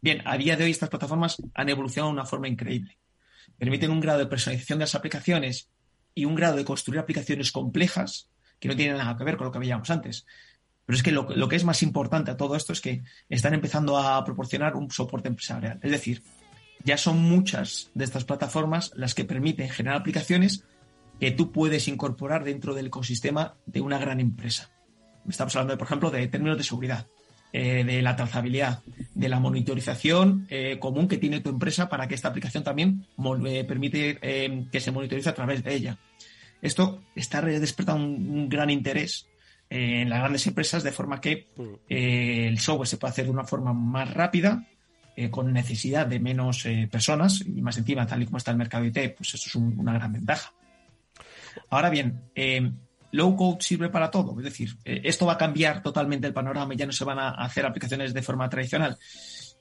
[0.00, 2.98] Bien, a día de hoy estas plataformas han evolucionado de una forma increíble.
[3.56, 5.68] Permiten un grado de personalización de las aplicaciones
[6.14, 9.52] y un grado de construir aplicaciones complejas que no tienen nada que ver con lo
[9.52, 10.26] que veíamos antes.
[10.86, 13.98] Pero es que lo, que es más importante a todo esto es que están empezando
[13.98, 15.78] a proporcionar un soporte empresarial.
[15.82, 16.22] Es decir,
[16.84, 20.64] ya son muchas de estas plataformas las que permiten generar aplicaciones
[21.20, 24.70] que tú puedes incorporar dentro del ecosistema de una gran empresa.
[25.28, 27.06] Estamos hablando, por ejemplo, de términos de seguridad,
[27.52, 28.80] eh, de la trazabilidad,
[29.14, 33.06] de la monitorización eh, común que tiene tu empresa para que esta aplicación también
[33.46, 34.18] eh, permite
[34.72, 35.98] que se monitorice a través de ella.
[36.60, 39.28] Esto está despertando un gran interés
[39.74, 41.48] en las grandes empresas de forma que
[41.88, 44.66] eh, el software se puede hacer de una forma más rápida,
[45.16, 48.58] eh, con necesidad de menos eh, personas y más encima, tal y como está el
[48.58, 50.52] mercado IT, pues eso es un, una gran ventaja.
[51.70, 52.22] Ahora bien,
[53.12, 56.76] low code sirve para todo, es decir, esto va a cambiar totalmente el panorama y
[56.76, 58.98] ya no se van a hacer aplicaciones de forma tradicional.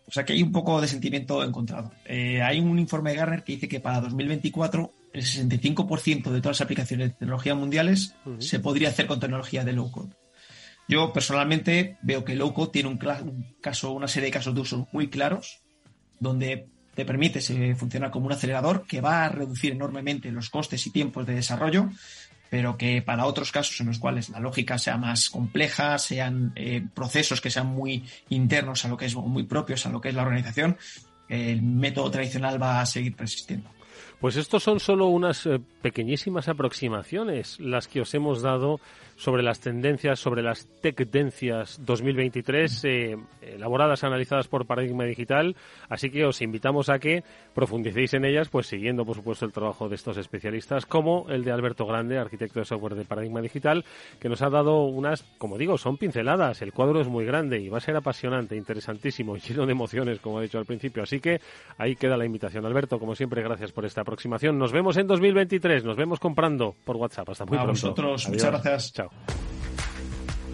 [0.08, 1.92] O sea que hay un poco de sentimiento encontrado.
[2.08, 6.62] hay un informe de Gartner que dice que para 2024 el 65% de todas las
[6.62, 8.42] aplicaciones de tecnología mundiales uh -huh.
[8.42, 10.16] se podría hacer con tecnología de low code.
[10.88, 14.62] Yo personalmente veo que low code tiene un, un caso, una serie de casos de
[14.62, 15.62] uso muy claros,
[16.20, 20.86] donde te permite eh, funcionar como un acelerador que va a reducir enormemente los costes
[20.86, 21.90] y tiempos de desarrollo,
[22.52, 26.86] pero que para otros casos en los cuales la lógica sea más compleja, sean eh,
[26.94, 30.16] procesos que sean muy internos a lo que es muy propios a lo que es
[30.16, 30.78] la organización,
[31.30, 33.70] el método tradicional va a seguir persistiendo.
[34.20, 38.82] Pues estos son solo unas eh, pequeñísimas aproximaciones las que os hemos dado
[39.22, 45.56] sobre las tendencias, sobre las tendencias 2023 eh, elaboradas, analizadas por Paradigma Digital.
[45.90, 49.88] Así que os invitamos a que profundicéis en ellas, pues siguiendo, por supuesto, el trabajo
[49.90, 53.86] de estos especialistas, como el de Alberto Grande, arquitecto de software de Paradigma Digital,
[54.20, 56.64] que nos ha dado unas, como digo, son pinceladas.
[56.64, 60.40] El cuadro es muy grande y va a ser apasionante, interesantísimo, lleno de emociones, como
[60.40, 61.04] he dicho al principio.
[61.04, 61.40] Así que
[61.78, 62.66] ahí queda la invitación.
[62.66, 64.58] Alberto, como siempre, gracias por esta aproximación.
[64.58, 65.86] Nos vemos en 2023.
[65.86, 67.30] Nos vemos comprando por WhatsApp.
[67.30, 67.74] Hasta muy a pronto.
[67.74, 68.26] vosotros.
[68.26, 68.44] Adiós.
[68.44, 68.94] Muchas gracias.
[68.94, 69.11] Chao.
[69.12, 69.61] Tchau.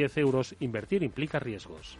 [0.00, 1.98] 10 euros, invertir implica riesgos.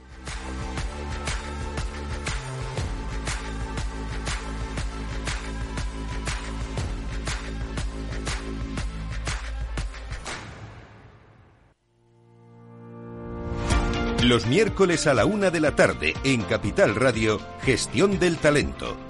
[14.22, 19.09] Los miércoles a la una de la tarde en Capital Radio, Gestión del Talento.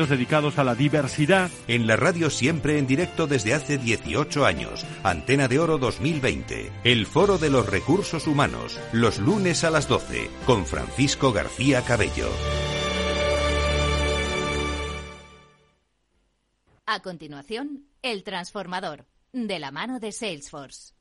[0.09, 1.49] dedicados a la diversidad.
[1.67, 4.85] En la radio siempre en directo desde hace 18 años.
[5.03, 6.71] Antena de Oro 2020.
[6.83, 8.79] El Foro de los Recursos Humanos.
[8.91, 10.29] Los lunes a las 12.
[10.45, 12.29] Con Francisco García Cabello.
[16.85, 19.05] A continuación, El Transformador.
[19.31, 20.93] De la mano de Salesforce.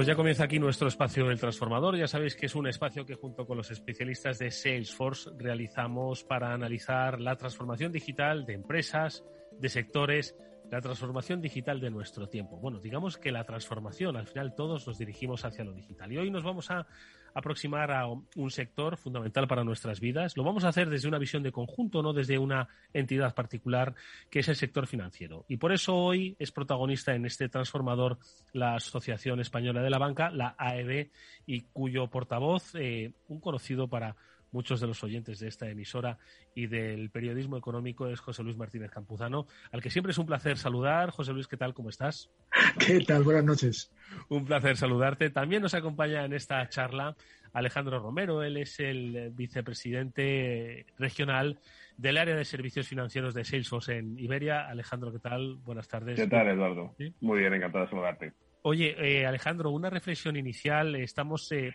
[0.00, 1.94] Pues ya comienza aquí nuestro espacio El Transformador.
[1.94, 6.54] Ya sabéis que es un espacio que junto con los especialistas de Salesforce realizamos para
[6.54, 9.22] analizar la transformación digital de empresas,
[9.58, 10.34] de sectores,
[10.70, 12.56] la transformación digital de nuestro tiempo.
[12.56, 16.10] Bueno, digamos que la transformación, al final todos nos dirigimos hacia lo digital.
[16.10, 16.86] Y hoy nos vamos a
[17.34, 20.36] aproximar a un sector fundamental para nuestras vidas.
[20.36, 23.94] Lo vamos a hacer desde una visión de conjunto, no desde una entidad particular,
[24.30, 25.44] que es el sector financiero.
[25.48, 28.18] Y por eso hoy es protagonista en este transformador
[28.52, 31.10] la Asociación Española de la Banca, la AEB,
[31.46, 34.16] y cuyo portavoz, eh, un conocido para
[34.52, 36.18] muchos de los oyentes de esta emisora
[36.54, 40.58] y del periodismo económico es José Luis Martínez Campuzano, al que siempre es un placer
[40.58, 41.10] saludar.
[41.10, 41.74] José Luis, ¿qué tal?
[41.74, 42.30] ¿Cómo estás?
[42.78, 43.22] ¿Qué tal?
[43.22, 43.92] Buenas noches.
[44.28, 45.30] Un placer saludarte.
[45.30, 47.16] También nos acompaña en esta charla
[47.52, 48.42] Alejandro Romero.
[48.42, 51.58] Él es el vicepresidente regional
[51.96, 54.68] del área de servicios financieros de Salesforce en Iberia.
[54.68, 55.56] Alejandro, ¿qué tal?
[55.56, 56.18] Buenas tardes.
[56.18, 56.94] ¿Qué tal, Eduardo?
[57.20, 58.32] Muy bien, encantado de saludarte.
[58.62, 60.94] Oye, eh, Alejandro, una reflexión inicial.
[60.94, 61.72] Estamos, eh,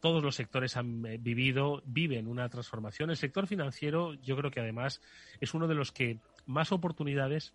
[0.00, 3.10] todos los sectores han eh, vivido, viven una transformación.
[3.10, 5.02] El sector financiero, yo creo que además
[5.40, 7.52] es uno de los que más oportunidades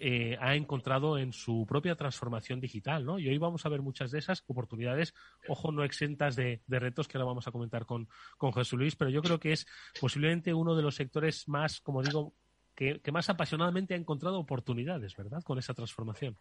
[0.00, 3.18] eh, ha encontrado en su propia transformación digital, ¿no?
[3.18, 5.14] Y hoy vamos a ver muchas de esas oportunidades,
[5.48, 9.10] ojo, no exentas de, retos que ahora vamos a comentar con, con Jesús Luis, pero
[9.10, 9.66] yo creo que es
[9.98, 12.34] posiblemente uno de los sectores más, como digo,
[12.74, 15.42] que más apasionadamente ha encontrado oportunidades, ¿verdad?
[15.44, 16.36] Con esa transformación.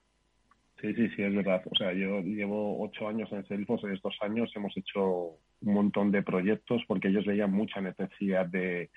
[0.84, 1.63] Sí, sí, sí, es verdad.
[1.72, 3.88] O sea, yo llevo ocho años en Salesforce.
[3.88, 8.89] En estos años hemos hecho un montón de proyectos porque ellos veían mucha necesidad de,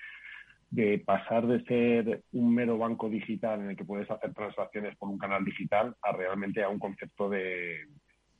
[0.69, 5.07] de pasar de ser un mero banco digital en el que puedes hacer transacciones por
[5.07, 7.85] un canal digital a realmente a un concepto de,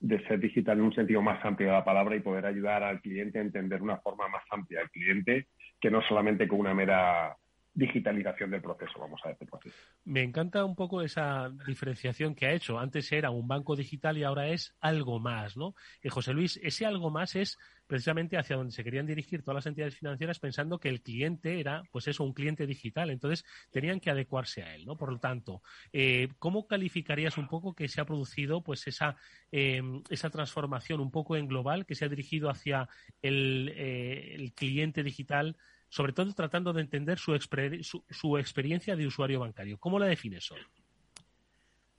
[0.02, 3.00] de ser digital en un sentido más amplio de la palabra y poder ayudar al
[3.00, 5.48] cliente a entender una forma más amplia al cliente
[5.80, 7.38] que no solamente con una mera
[7.78, 9.60] digitalización del proceso, vamos a decirlo.
[10.04, 12.80] Me encanta un poco esa diferenciación que ha hecho.
[12.80, 15.76] Antes era un banco digital y ahora es algo más, ¿no?
[16.02, 19.66] Y José Luis, ese algo más es precisamente hacia donde se querían dirigir todas las
[19.68, 23.12] entidades financieras pensando que el cliente era, pues eso, un cliente digital.
[23.12, 24.98] Entonces tenían que adecuarse a él, ¿no?
[24.98, 25.62] Por lo tanto,
[25.94, 29.18] eh, ¿cómo calificarías un poco que se ha producido, pues esa,
[29.52, 32.90] eh, esa transformación un poco en global que se ha dirigido hacia
[33.22, 35.56] el, eh, el cliente digital?
[35.90, 39.78] Sobre todo tratando de entender su, su, su, experiencia de usuario bancario.
[39.78, 40.60] ¿Cómo la defines hoy?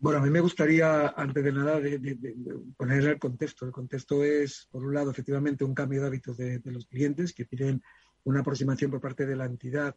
[0.01, 2.17] Bueno, a mí me gustaría, antes de nada, de,
[2.77, 3.67] poner el contexto.
[3.67, 7.47] El contexto es, por un lado, efectivamente, un cambio de hábitos de, los clientes que
[7.47, 7.83] piden
[8.23, 9.97] una aproximación por parte de la entidad,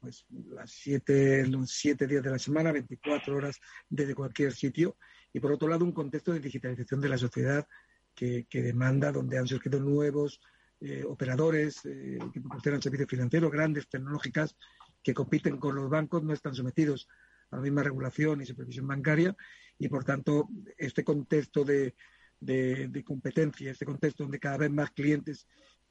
[0.00, 4.96] pues las siete, los siete días de la semana, 24 horas desde cualquier sitio.
[5.34, 7.66] Y por otro lado, un contexto de digitalización de la sociedad
[8.14, 10.40] que, que demanda, donde han surgido nuevos
[10.84, 14.56] eh, operadores eh, que proporcionan servicios financieros, grandes tecnológicas
[15.02, 17.08] que compiten con los bancos, no están sometidos
[17.50, 19.36] a la misma regulación y supervisión bancaria
[19.78, 21.94] y, por tanto, este contexto de,
[22.40, 25.46] de, competencia, este contexto donde cada vez más clientes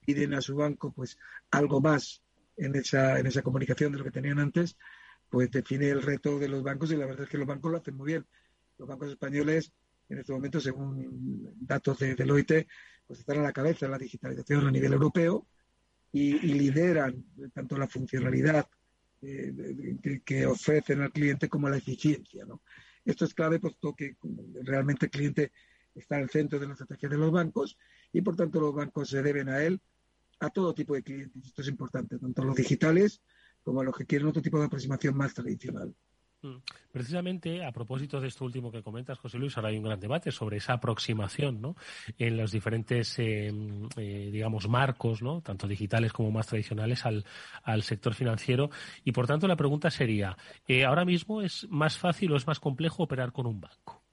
[0.05, 1.17] piden a su banco pues
[1.51, 2.21] algo más
[2.57, 4.77] en esa, en esa comunicación de lo que tenían antes,
[5.29, 7.77] pues define el reto de los bancos y la verdad es que los bancos lo
[7.77, 8.27] hacen muy bien.
[8.77, 9.71] Los bancos españoles,
[10.11, 12.67] en este momento, según datos de Deloitte,
[13.07, 15.47] pues están a la cabeza de la digitalización a nivel europeo
[16.11, 18.67] y, lideran tanto la funcionalidad
[19.21, 22.45] eh, que, ofrecen al cliente como la eficiencia.
[23.05, 24.17] Esto es clave puesto que
[24.63, 25.51] realmente el cliente
[25.95, 27.77] está el centro de la estrategia de los bancos
[28.11, 29.79] y por tanto los bancos se deben a él
[30.39, 31.45] a todo tipo de clientes.
[31.45, 33.21] Esto es importante, tanto los digitales
[33.63, 35.95] como los que quieren otro tipo de aproximación más tradicional.
[36.43, 36.57] Mm.
[36.91, 40.31] Precisamente a propósito de esto último que comentas, José Luis, ahora hay un gran debate
[40.31, 41.75] sobre esa aproximación ¿no?
[42.17, 43.51] en los diferentes, eh,
[43.97, 45.41] eh, digamos, marcos, ¿no?
[45.41, 47.25] tanto digitales como más tradicionales, al,
[47.63, 48.71] al sector financiero.
[49.03, 50.35] Y por tanto, la pregunta sería:
[50.67, 54.03] eh, ¿ahora mismo es más fácil o es más complejo operar con un banco?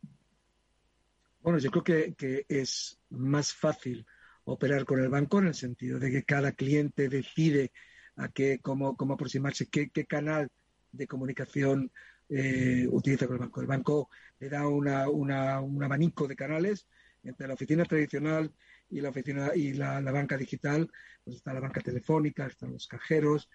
[1.40, 4.04] Bueno, yo creo que, que es más fácil
[4.44, 7.72] operar con el banco en el sentido de que cada cliente decide
[8.16, 10.48] a qué, cómo, cómo aproximarse, qué, qué canal
[10.92, 11.90] de comunicación
[12.28, 13.60] eh, utiliza con el banco.
[13.60, 16.86] El banco le da una, un abanico de canales
[17.24, 18.52] entre la oficina tradicional
[18.90, 20.90] y la oficina y la, banca digital.
[21.24, 23.48] Pues está la banca telefónica, están los cajeros,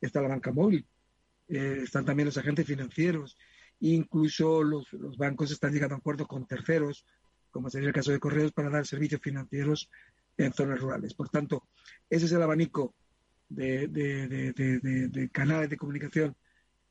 [0.00, 0.86] está la banca móvil,
[1.48, 3.36] eh, están también los agentes financieros.
[3.80, 7.06] Incluso los, los bancos están llegando a acuerdos con terceros,
[7.50, 9.88] como sería el caso de Correos, para dar servicios financieros
[10.36, 11.14] en zonas rurales.
[11.14, 11.66] Por tanto,
[12.08, 12.94] ese es el abanico
[13.48, 16.36] de, de, canales de comunicación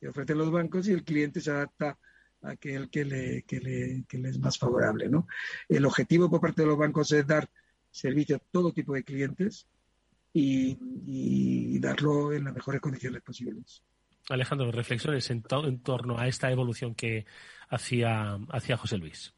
[0.00, 1.98] que ofrecen los bancos y el cliente se adapta
[2.42, 5.08] a aquel que le, que le, que le es más favorable.
[5.08, 5.26] ¿no?
[5.68, 7.48] El objetivo por parte de los bancos es dar
[7.90, 9.66] servicio a todo tipo de clientes
[10.32, 13.82] y, y darlo en las mejores condiciones posibles.
[14.28, 17.26] Alejandro, reflexiones en, en torno a esta evolución que
[17.68, 19.34] hacía, hacía José Luis.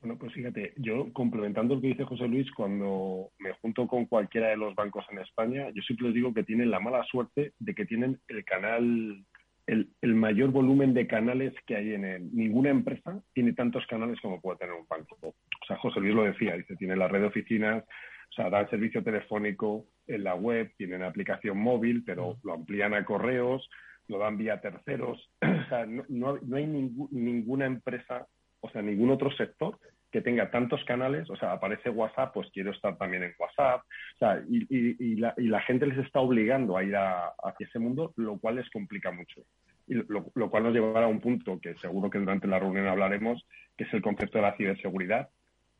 [0.00, 4.48] Bueno, pues fíjate, yo complementando lo que dice José Luis, cuando me junto con cualquiera
[4.48, 7.74] de los bancos en España, yo siempre les digo que tienen la mala suerte de
[7.74, 9.22] que tienen el canal,
[9.70, 14.58] el, mayor volumen de canales que hay en ninguna empresa tiene tantos canales como puede
[14.58, 15.16] tener un banco.
[15.22, 18.68] O sea, José Luis lo decía, dice, tiene la red de oficinas, o sea, dan
[18.70, 23.68] servicio telefónico en la web, tienen aplicación móvil, pero lo amplían a correos,
[24.08, 25.30] lo dan vía terceros.
[25.42, 28.26] O sea, no, no, hay ninguna empresa
[28.60, 29.78] o sea, ningún otro sector
[30.10, 33.82] que tenga tantos canales, o sea, aparece WhatsApp, pues quiero estar también en WhatsApp,
[34.14, 38.56] o sea, y, la, gente les está obligando a ir hacia ese mundo, lo cual
[38.56, 39.42] les complica mucho.
[39.86, 43.44] Y lo, cual nos llevará a un punto que seguro que durante la reunión hablaremos,
[43.76, 45.28] que es el concepto de la ciberseguridad,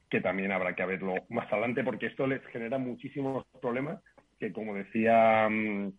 [0.08, 4.00] que también habrá que verlo más adelante, porque esto les genera muchísimos problemas
[4.38, 5.92] que, como decía, mm,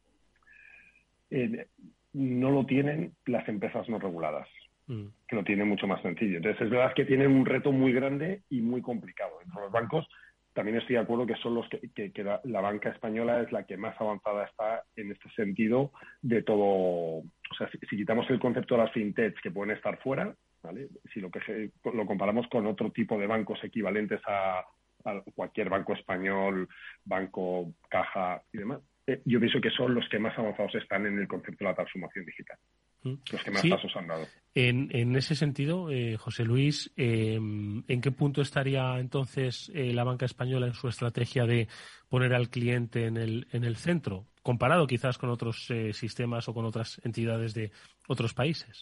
[1.30, 1.68] eh,
[2.14, 4.48] no lo tienen las empresas no reguladas.
[4.88, 5.08] Mm.
[5.28, 6.38] que lo tiene mucho más sencillo.
[6.38, 9.40] Entonces, es verdad que tienen un reto muy grande y muy complicado.
[9.44, 10.08] Entre los bancos,
[10.54, 13.78] también estoy de acuerdo que son los que, que, la, banca española es la que
[13.78, 16.60] más avanzada está en este sentido de todo.
[16.60, 20.90] O sea, si, quitamos el concepto de las fintechs que pueden estar fuera, ¿vale?
[21.14, 24.60] si lo, que, lo comparamos con otro tipo de bancos equivalentes a,
[25.06, 26.68] a cualquier banco español,
[27.06, 31.18] banco, caja y demás, eh, yo pienso que son los que más avanzados están en
[31.18, 32.58] el concepto de la transformación digital.
[33.04, 34.28] Los que más pasos han dado.
[34.54, 40.04] En, en ese sentido, eh, José Luis, em, ¿en qué punto estaría entonces eh, la
[40.04, 41.70] banca española en su estrategia de
[42.10, 46.54] poner al cliente en el, en el centro, comparado quizás con otros eh, sistemas o
[46.54, 47.72] con otras entidades de
[48.10, 48.82] otros países?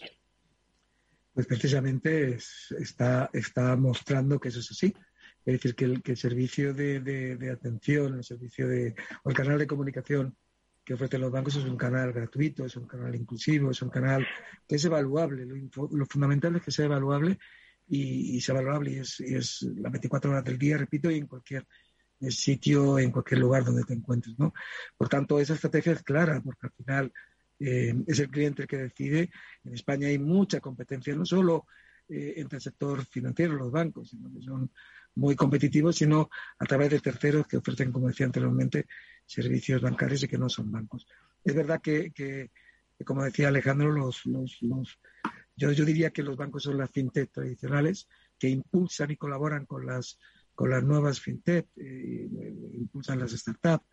[1.32, 2.36] Pues precisamente
[2.76, 4.92] está, está mostrando que eso es así.
[5.44, 9.68] Es decir, que el, servicio de, de atención, el servicio de, o el canal de
[9.68, 10.36] comunicación
[10.90, 14.26] que ofrecen los bancos es un canal gratuito, es un canal inclusivo, es un canal
[14.66, 15.46] que es evaluable.
[15.46, 17.38] Lo, fundamental es que sea evaluable
[17.86, 21.28] y, sea valorable y es, y es las 24 horas del día, repito, y en
[21.28, 21.64] cualquier
[22.28, 24.36] sitio, en cualquier lugar donde te encuentres.
[24.36, 24.52] ¿no?
[24.96, 27.12] Por tanto, esa estrategia es clara, porque al final
[27.60, 29.30] eh, es el cliente el que decide.
[29.62, 31.66] En España hay mucha competencia, no solo
[32.08, 34.72] eh, entre el sector financiero, los bancos, sino que son
[35.14, 38.86] muy competitivos, sino a través de terceros que ofrecen, como decía anteriormente,
[39.26, 41.06] servicios bancarios y que no son bancos.
[41.44, 42.50] Es verdad que, que,
[43.04, 44.98] como decía Alejandro, los, los, los,
[45.56, 48.08] yo, yo diría que los bancos son las fintech tradicionales
[48.38, 50.18] que impulsan y colaboran con las,
[50.54, 52.28] con las nuevas fintech, eh,
[52.74, 53.84] impulsan las startups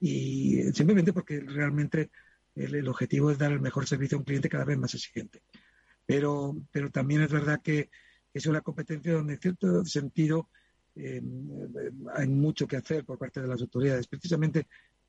[0.00, 2.10] y simplemente porque realmente
[2.54, 5.42] el, el, objetivo es dar el mejor servicio a un cliente cada vez más exigente.
[6.06, 7.90] Pero, pero también es verdad que
[8.32, 10.48] es una competencia donde en cierto sentido
[11.00, 11.22] eh,
[12.14, 14.66] hay mucho que hacer por parte de las autoridades, precisamente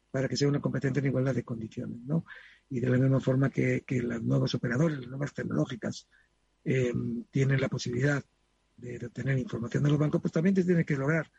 [0.09, 2.25] para que sea una competencia en igualdad de condiciones, ¿no?
[2.69, 6.07] Y de la misma forma que, que los nuevos operadores, las nuevas tecnológicas,
[6.63, 6.93] eh,
[7.31, 8.23] tienen la posibilidad
[8.77, 11.31] de, obtener información de los bancos, pues también tienen que lograr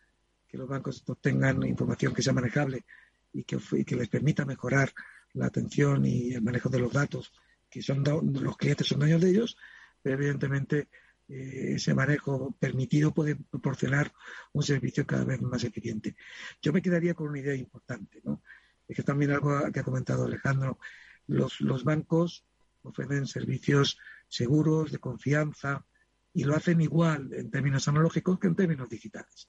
[0.48, 2.84] que los bancos obtengan información que sea manejable
[3.32, 4.92] y que, que les permita mejorar
[5.34, 7.32] la atención y el manejo de los datos
[7.70, 9.56] que son los clientes son dueños de ellos,
[10.02, 10.88] pero evidentemente
[11.32, 14.12] ese manejo permitido puede proporcionar
[14.52, 16.16] un servicio cada vez más eficiente.
[16.60, 18.42] Yo me quedaría con una idea importante, ¿no?
[18.86, 20.78] Es que también algo que ha comentado Alejandro,
[21.26, 22.44] los, los bancos
[22.82, 25.86] ofrecen servicios seguros, de confianza,
[26.34, 29.48] y lo hacen igual en términos analógicos que en términos digitales.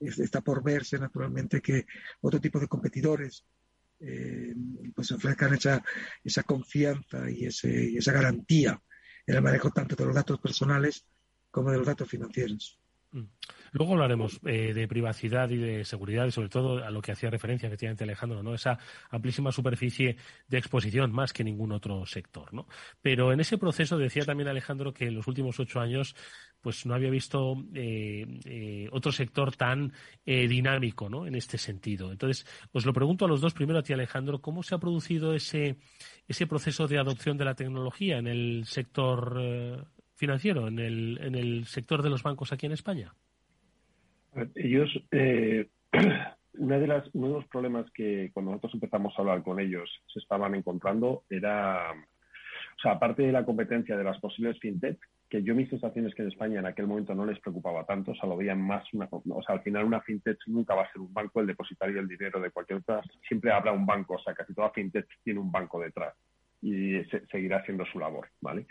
[0.00, 1.86] Está por verse, naturalmente, que
[2.20, 3.46] otro tipo de competidores
[4.00, 4.54] eh,
[4.94, 5.82] pues ofrezcan esa,
[6.22, 8.80] esa confianza y, ese, y esa garantía
[9.26, 11.06] en el manejo tanto de los datos personales
[11.54, 12.08] como de los datos.
[13.12, 13.22] Mm.
[13.70, 17.30] Luego hablaremos eh, de privacidad y de seguridad y sobre todo a lo que hacía
[17.30, 18.54] referencia efectivamente Alejandro, ¿no?
[18.54, 18.76] Esa
[19.08, 20.16] amplísima superficie
[20.48, 22.66] de exposición más que ningún otro sector, ¿no?
[23.00, 26.16] Pero en ese proceso decía también Alejandro que en los últimos ocho años
[26.60, 29.92] pues no había visto eh, eh, otro sector tan
[30.24, 31.26] dinámico, ¿no?
[31.26, 32.10] En este sentido.
[32.10, 35.34] Entonces, os lo pregunto a los dos, primero a ti Alejandro, ¿cómo se ha producido
[35.34, 35.76] ese,
[36.26, 41.64] ese proceso de adopción de la tecnología en el sector financiero en el, en el
[41.66, 43.12] sector de los bancos aquí en España?
[44.54, 45.68] Ellos, eh,
[46.58, 49.90] una de las, uno de los problemas que cuando nosotros empezamos a hablar con ellos
[50.12, 54.98] se estaban encontrando era, o sea, aparte de la competencia de las posibles fintech,
[55.28, 58.14] que yo mis sensaciones que en España en aquel momento no les preocupaba tanto, o
[58.14, 61.00] sea, lo veían más, una, o sea, al final una fintech nunca va a ser
[61.00, 64.34] un banco el depositario del dinero de cualquier otra, siempre habrá un banco, o sea,
[64.34, 66.14] casi toda fintech tiene un banco detrás
[66.62, 68.66] y seguirá haciendo su labor, ¿vale?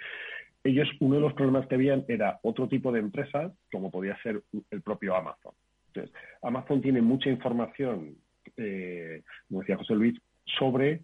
[0.64, 4.42] Ellos uno de los problemas que habían era otro tipo de empresas, como podía ser
[4.72, 5.54] el propio Amazon.
[5.88, 8.16] Entonces, Amazon tiene mucha información,
[8.58, 10.20] eh, como decía José Luis,
[10.58, 11.02] sobre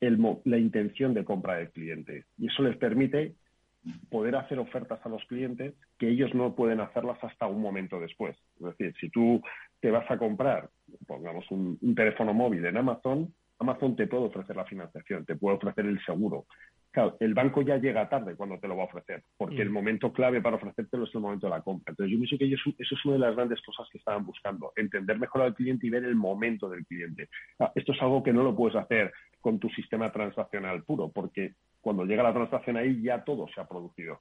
[0.00, 2.24] la intención de compra del cliente.
[2.36, 3.34] Y eso les permite
[4.10, 8.36] poder hacer ofertas a los clientes que ellos no pueden hacerlas hasta un momento después.
[8.56, 9.40] Es decir, si tú
[9.80, 10.70] te vas a comprar,
[11.06, 15.86] pongamos un teléfono móvil en Amazon, Amazon te puede ofrecer la financiación, te puede ofrecer
[15.86, 16.46] el seguro,
[16.92, 19.72] Claro, el banco ya llega tarde cuando te lo va a ofrecer, porque el mm.
[19.72, 21.90] momento clave para ofrecértelo es el momento de la compra.
[21.90, 25.18] Entonces, yo pienso que eso es una de las grandes cosas que estaban buscando, entender
[25.18, 27.30] mejor al cliente y ver el momento del cliente.
[27.74, 32.04] esto es algo que no lo puedes hacer con tu sistema transaccional puro, porque cuando
[32.04, 34.20] llega la transacción ahí ya todo se ha producido.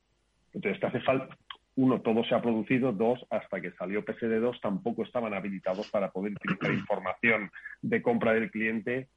[0.53, 1.37] Entonces, te hace falta,
[1.75, 6.33] uno, todo se ha producido, dos, hasta que salió PSD2 tampoco estaban habilitados para poder
[6.33, 7.51] utilizar información
[7.81, 9.09] de compra del cliente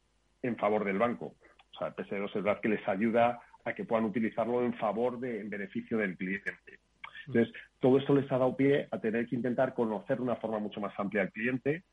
[0.45, 1.35] en favor del banco.
[1.75, 5.19] O sea, el PS2 es verdad que les ayuda a que puedan utilizarlo en favor
[5.19, 6.79] de, en beneficio del cliente.
[7.27, 10.59] Entonces, todo esto les ha dado pie a tener que intentar conocer de una forma
[10.59, 11.85] mucho más amplia al cliente,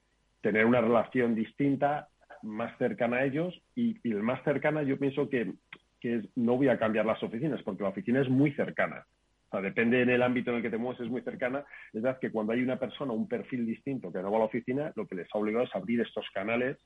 [0.42, 2.10] tener una relación distinta,
[2.44, 5.54] más cercana a ellos y, el más cercana yo pienso que,
[6.00, 9.06] que no voy a cambiar las oficinas porque la oficina es muy cercana.
[9.48, 11.64] O sea, depende en el ámbito en el que te mueves, es muy cercana.
[11.94, 14.46] Es verdad que cuando hay una persona, un perfil distinto que no va a la
[14.46, 16.78] oficina, lo que les ha obligado es abrir estos canales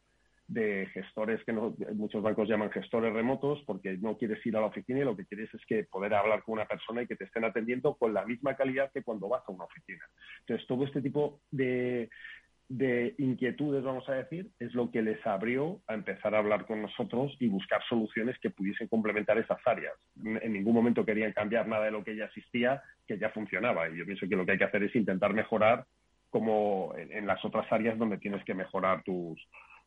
[0.48, 5.00] de gestores que muchos bancos llaman gestores remotos porque no quieres ir a la oficina
[5.00, 7.46] y lo que quieres es que poder hablar con una persona y que te estén
[7.46, 10.04] atendiendo con la misma calidad que cuando vas a una oficina.
[10.42, 12.10] Entonces, todo este tipo de,
[12.70, 16.82] de inquietudes, vamos a decir, es lo que les abrió a empezar a hablar con
[16.82, 19.94] nosotros y buscar soluciones que pudiesen complementar esas áreas.
[20.24, 23.90] En ningún momento querían cambiar nada de lo que ya existía, que ya funcionaba.
[23.90, 25.86] Y yo pienso que lo que hay que hacer es intentar mejorar
[26.30, 29.40] como en las otras áreas donde tienes que mejorar tus,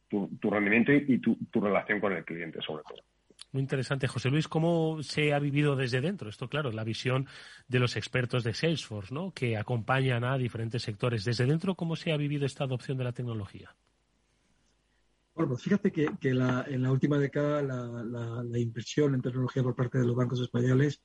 [0.09, 2.99] tu, rendimiento y, tu, relación con el cliente, sobre todo.
[3.53, 4.09] Muy interesante.
[4.09, 6.29] José Luis, ¿cómo se ha vivido desde dentro?
[6.29, 7.27] Esto, claro, la visión
[7.67, 9.33] de los expertos de Salesforce, ¿no?
[9.33, 11.25] Que acompañan a diferentes sectores.
[11.25, 13.75] Desde dentro, ¿cómo se ha vivido esta adopción de la tecnología?
[15.35, 19.99] Bueno, pues fíjate que, en la última década la, la, inversión en tecnología por parte
[19.99, 21.01] de los bancos españoles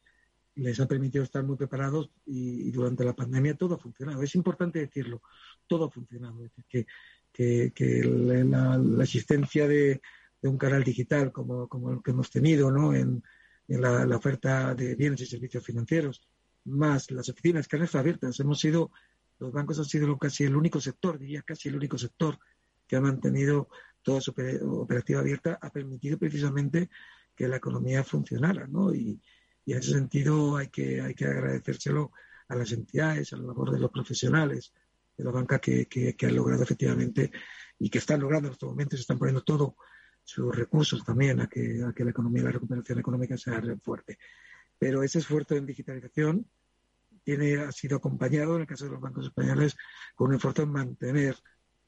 [0.56, 4.22] les ha permitido estar muy preparados y, durante la pandemia todo ha funcionado.
[4.22, 5.22] Es importante decirlo,
[5.68, 6.44] todo ha funcionado.
[6.44, 6.86] Es decir, que
[7.34, 10.02] que, la, existencia de,
[10.44, 12.94] un canal digital como, el que hemos tenido ¿no?
[12.94, 13.24] en,
[13.68, 16.22] la, oferta de bienes y servicios financieros,
[16.66, 18.40] más las oficinas que han estado abiertas.
[18.40, 18.92] Hemos sido,
[19.40, 22.38] los bancos han sido casi el único sector, diría casi el único sector
[22.88, 23.70] que ha mantenido
[24.04, 26.90] toda su operativa abierta, ha permitido precisamente
[27.36, 28.94] que la economía funcionara, ¿no?
[28.94, 29.20] Y,
[29.66, 32.12] en ese sentido hay que, hay que agradecérselo
[32.50, 34.74] a las entidades, a la labor de los profesionales,
[35.18, 37.32] de la banca que, que, han logrado efectivamente
[37.80, 39.74] y que están logrando en estos momentos, están poniendo todos
[40.24, 44.18] sus recursos también a que, a que la economía, la recuperación económica sea fuerte.
[44.80, 46.48] Pero ese esfuerzo en digitalización
[47.24, 49.76] tiene, ha sido acompañado, en el caso de los bancos españoles,
[50.16, 51.38] con un esfuerzo en mantener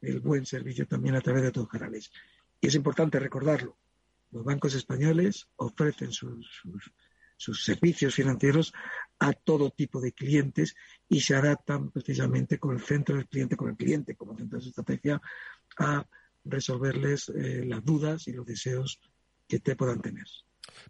[0.01, 2.11] el buen servicio también a través de los canales.
[2.61, 3.77] Y es importante recordarlo.
[4.31, 6.91] Los bancos españoles ofrecen sus, sus,
[7.45, 8.73] sus servicios financieros
[9.19, 10.75] a todo tipo de clientes
[11.07, 14.63] y se adaptan precisamente con el centro del cliente, con el cliente como centro de
[14.63, 15.21] su estrategia,
[15.77, 16.07] a
[16.43, 18.99] resolverles eh, las dudas y los deseos
[19.47, 20.25] que te puedan tener.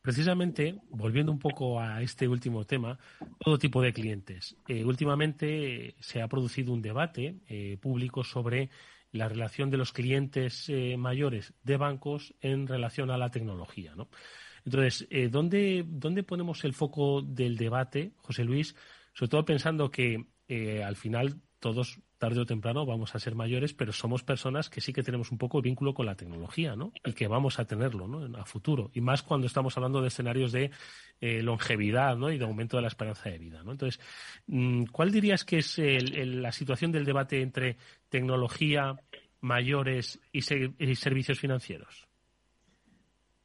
[0.01, 2.97] Precisamente, volviendo un poco a este último tema,
[3.39, 4.55] todo tipo de clientes.
[4.69, 8.69] Eh, últimamente se ha producido un debate eh, público sobre
[9.11, 13.95] la relación de los clientes mayores de bancos en relación a la tecnología.
[13.95, 14.09] ¿no?
[14.66, 18.76] Entonces, ¿dónde, ¿dónde ponemos el foco del debate, José Luis?
[19.13, 20.26] Sobre todo pensando que
[20.84, 24.93] al final todos tarde o temprano vamos a ser mayores, pero somos personas que sí
[24.93, 26.93] que tenemos un poco de vínculo con la tecnología, ¿no?
[27.03, 28.38] Y que vamos a tenerlo, ¿no?
[28.38, 28.89] A futuro.
[28.93, 30.72] Y más cuando estamos hablando de escenarios de
[31.20, 32.32] eh, longevidad, ¿no?
[32.32, 33.72] Y de aumento de la esperanza de vida, ¿no?
[33.72, 33.99] Entonces,
[34.47, 37.78] mm, ¿cuál dirías que es la situación del debate entre
[38.09, 38.95] tecnología,
[39.41, 42.07] mayores y, servicios financieros?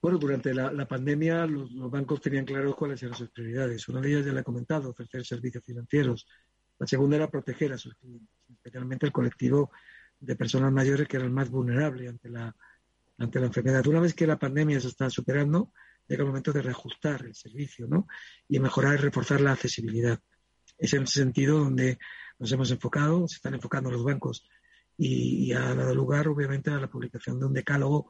[0.02, 3.86] Bueno, durante la, pandemia los, los, bancos tenían claro cuáles eran sus prioridades.
[3.88, 6.26] Una de ellas ya le he comentado, ofrecer servicios financieros
[6.80, 9.70] la segunda era proteger a sus clientes, especialmente el colectivo
[10.18, 12.56] de personas mayores que eran más vulnerables ante la,
[13.18, 13.86] ante la enfermedad.
[13.86, 15.74] Una vez que la pandemia se está superando,
[16.08, 18.08] llega el momento de reajustar el servicio ¿no?
[18.48, 20.18] y mejorar y reforzar la accesibilidad.
[20.78, 21.98] Es en ese sentido donde
[22.38, 24.48] nos hemos enfocado, se están enfocando los bancos
[24.96, 28.08] y, ha dado lugar, obviamente, a la publicación de un decálogo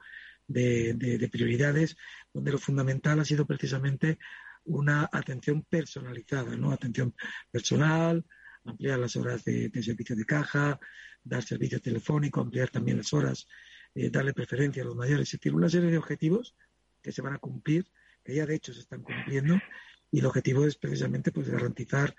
[0.51, 1.96] de, de, prioridades,
[2.32, 4.18] donde lo fundamental ha sido precisamente
[4.64, 6.72] una atención personalizada, ¿no?
[6.72, 7.14] Atención
[7.51, 8.24] personal,
[8.64, 10.78] ampliar las horas de, servicio de caja,
[11.22, 13.46] dar servicio telefónico, ampliar también las horas,
[13.94, 15.28] eh, darle preferencia a los mayores.
[15.28, 16.57] Es decir, una serie de objetivos
[17.01, 17.86] que se van a cumplir,
[18.24, 19.59] que ya de hecho se están cumpliendo,
[20.11, 22.14] y el objetivo es precisamente pues garantizar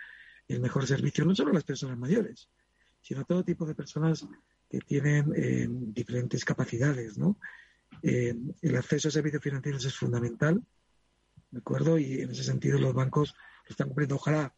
[0.47, 2.49] el mejor servicio no solo a las personas mayores,
[3.01, 4.25] sino a todo tipo de personas
[4.69, 7.37] que tienen eh, diferentes capacidades, ¿no?
[8.01, 10.63] Eh, el acceso a servicios financieros es fundamental,
[11.51, 11.97] ¿de acuerdo?
[11.99, 13.35] Y en ese sentido los bancos
[13.65, 14.15] lo están cumpliendo.
[14.15, 14.53] Ojalá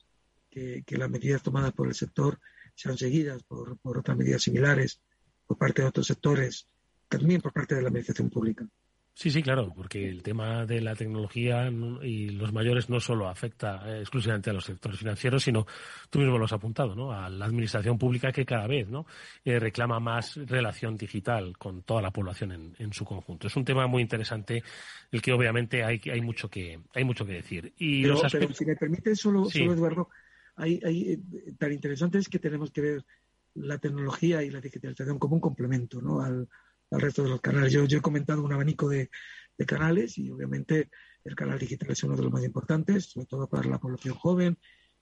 [0.49, 2.39] que, las medidas tomadas por el sector
[2.75, 5.01] sean seguidas por, por otras medidas similares
[5.45, 6.67] por parte de otros sectores,
[7.09, 8.67] también por parte de la administración pública.
[9.15, 11.69] Sí, sí, claro, porque el tema de la tecnología
[12.01, 15.67] y los mayores no solo afecta eh, exclusivamente a los sectores financieros, sino
[16.09, 17.11] tú mismo lo has apuntado, ¿no?
[17.11, 19.05] A la administración pública que cada vez, ¿no?
[19.45, 23.45] Eh, reclama más relación digital con toda la población en, su conjunto.
[23.45, 24.63] Es un tema muy interesante,
[25.11, 27.71] el que obviamente hay, hay mucho que hay mucho que decir.
[27.77, 28.17] Y pero,
[28.51, 30.09] si me permite solo, solo Eduardo,
[30.55, 31.19] hay, hay, eh,
[31.59, 33.05] tan interesante es que tenemos que ver
[33.53, 36.21] la tecnología y la digitalización como un complemento ¿no?
[36.21, 36.47] al,
[36.93, 37.73] al resto de los canales.
[37.73, 39.09] Yo, yo he comentado un abanico de,
[39.57, 40.89] de, canales y obviamente
[41.23, 44.57] el canal digital es uno de los más importantes, sobre todo para la población joven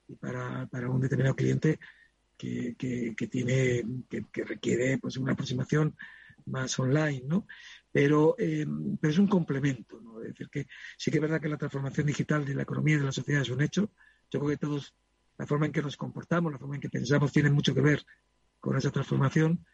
[0.08, 1.78] y para, para un determinado cliente
[2.36, 5.96] que, que, tiene, que, requiere pues una aproximación
[6.46, 7.46] más online, ¿no?
[7.92, 8.66] Pero, eh,
[9.00, 10.20] pero es un complemento, ¿no?
[10.22, 10.66] Es decir, que
[10.96, 13.42] sí que es verdad que la transformación digital de la economía y de la sociedad
[13.42, 13.92] es un hecho.
[14.30, 14.94] Yo creo que todos
[15.38, 18.04] la forma en que nos comportamos, la forma en que pensamos tiene mucho que ver
[18.60, 19.64] con esa transformación,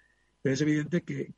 [0.42, 1.32] pero es evidente que,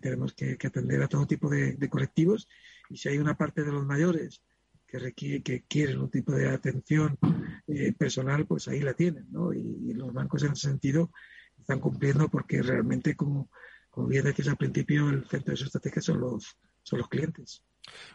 [0.00, 2.48] tenemos que, atender a todo tipo de, colectivos
[2.90, 4.42] y si hay una parte de los mayores
[4.86, 7.18] que requiere, que quieren un tipo de atención
[7.66, 9.52] eh, personal, pues ahí la tienen, ¿no?
[9.52, 11.10] Y, los bancos en ese sentido
[11.58, 13.50] están cumpliendo porque realmente, como,
[13.90, 17.62] como bien decías al principio, el centro de su estrategia son los, son los clientes.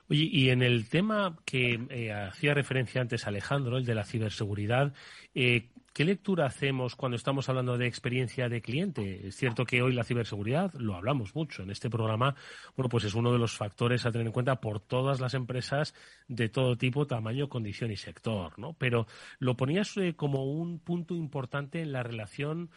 [0.09, 4.93] Oye, y en el tema que eh, hacía referencia antes Alejandro, el de la ciberseguridad,
[5.33, 9.27] eh, ¿qué lectura hacemos cuando estamos hablando de experiencia de cliente?
[9.27, 12.35] Es cierto que hoy la ciberseguridad, lo hablamos mucho en este programa,
[12.75, 15.93] bueno, pues es uno de los factores a tener en cuenta por todas las empresas
[16.27, 18.73] de todo tipo, tamaño, condición y sector, ¿no?
[18.73, 19.07] Pero
[19.39, 22.69] lo ponías eh, como un punto importante en la relación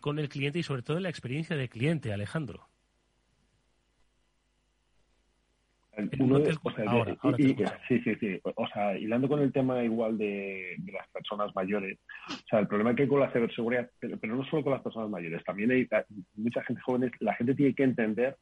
[0.00, 2.67] con el cliente y sobre todo en la experiencia de cliente, Alejandro.
[7.88, 8.40] Sí, sí, sí.
[8.54, 12.94] O sea, hilando con el tema igual de, las personas mayores, o sea, el problema
[12.94, 15.88] que hay con la ciberseguridad, pero, no solo con las personas mayores, también hay
[16.36, 18.36] mucha gente joven, la gente tiene que entender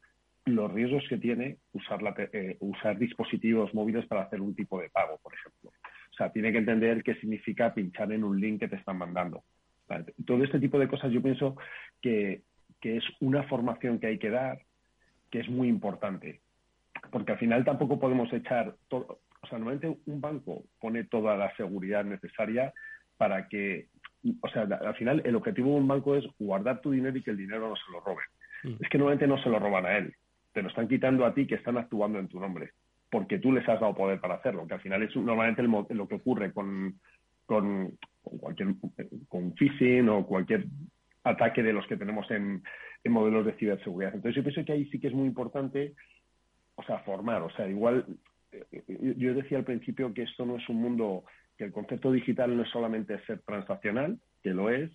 [0.45, 4.91] los riesgos que tiene usar, la, eh, usar dispositivos móviles para hacer un tipo de
[4.91, 5.71] pago, por ejemplo.
[5.71, 9.43] O sea, tiene que entender qué significa pinchar en un link que te están mandando.
[10.25, 11.57] Todo este tipo de cosas yo pienso
[12.01, 12.43] que,
[12.81, 14.61] que es una formación que hay que dar,
[15.31, 16.41] que es muy importante
[17.11, 21.55] porque al final tampoco podemos echar todo, o sea, normalmente un banco pone toda la
[21.57, 22.73] seguridad necesaria
[23.17, 23.89] para que,
[24.41, 27.31] o sea, al final el objetivo de un banco es guardar tu dinero y que
[27.31, 28.27] el dinero no se lo roben.
[28.65, 28.83] Mm.
[28.83, 30.15] Es que normalmente no se lo roban a él,
[30.53, 32.71] te lo están quitando a ti que están actuando en tu nombre,
[33.11, 36.17] porque tú les has dado poder para hacerlo, que al final es normalmente lo que
[36.17, 36.99] ocurre con,
[37.47, 38.75] con, cualquier,
[39.29, 40.67] con phishing o cualquier
[41.25, 42.63] ataque de los que tenemos en,
[43.05, 44.15] en modelos de ciberseguridad.
[44.15, 45.95] Entonces yo pienso que ahí sí que es muy importante
[46.77, 47.43] o sea, formar.
[47.43, 48.07] O sea, igual,
[48.53, 51.25] eh, yo decía al principio que esto no es un mundo,
[51.59, 54.91] que el concepto digital no es solamente ser transaccional, que lo es,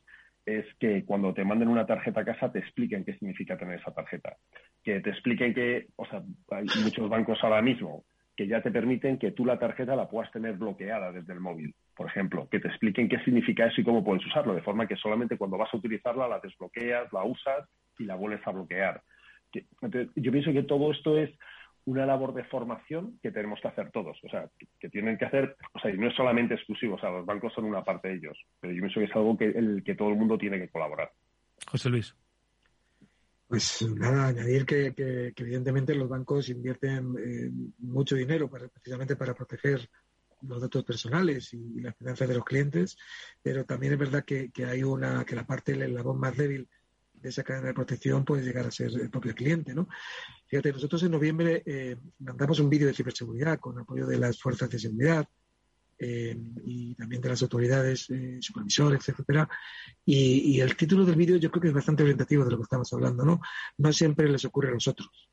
[0.46, 3.94] es que cuando te manden una tarjeta a casa te expliquen qué significa tener esa
[3.94, 4.38] tarjeta.
[4.84, 8.04] Que te expliquen que, o sea, hay muchos bancos ahora mismo
[8.36, 11.76] que ya te permiten que tú la tarjeta la puedas tener bloqueada desde el móvil,
[11.96, 14.96] por ejemplo, que te expliquen qué significa eso y cómo puedes usarlo, de forma que
[14.96, 17.68] solamente cuando vas a utilizarla la desbloqueas, la usas
[18.00, 19.02] y la vuelves a bloquear.
[20.16, 21.30] yo pienso que todo esto es
[21.86, 25.56] una labor de formación que tenemos que hacer todos, o sea, que, tienen que hacer,
[25.74, 28.16] o sea, y no es solamente exclusivo, o sea, los bancos son una parte de
[28.16, 30.70] ellos, pero yo pienso que es algo que, el que todo el mundo tiene que
[30.70, 31.12] colaborar.
[31.68, 32.16] José Luis.
[33.48, 34.94] Pues nada, añadir que,
[35.36, 39.90] evidentemente los bancos invierten eh, mucho dinero para, precisamente para proteger
[40.44, 42.98] los datos personales y, las finanzas de los clientes,
[43.42, 46.70] pero también es verdad que, hay una, que la parte, la voz más débil
[47.22, 49.88] de esa cadena de protección puede llegar a ser el propio cliente, ¿no?
[50.48, 54.70] Fíjate, nosotros en noviembre eh, mandamos un vídeo de ciberseguridad con apoyo de las fuerzas
[54.70, 55.28] de seguridad
[56.00, 59.48] eh, y también de las autoridades eh, supervisores, etcétera.
[60.04, 62.92] Y, el título del vídeo yo creo que es bastante orientativo de lo que estamos
[62.94, 63.42] hablando, ¿no?
[63.78, 65.30] No siempre les ocurre a nosotros.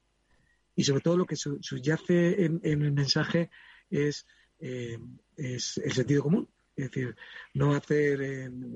[0.77, 3.51] Y sobre todo lo que subyace en, en el mensaje
[3.91, 4.27] es,
[4.61, 6.49] es el sentido común.
[6.79, 7.17] Es decir,
[7.55, 8.73] no hacer en,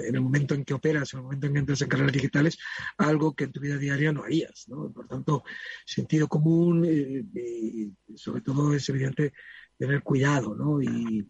[0.00, 2.58] el momento en que operas, en el momento en que entras en canales digitales,
[2.96, 4.66] algo que en tu vida diaria no harías.
[4.68, 4.90] ¿no?
[4.90, 5.44] Por tanto,
[5.84, 9.34] sentido común eh, y sobre todo es evidente
[9.76, 10.80] tener cuidado, ¿no?
[10.80, 11.28] Y,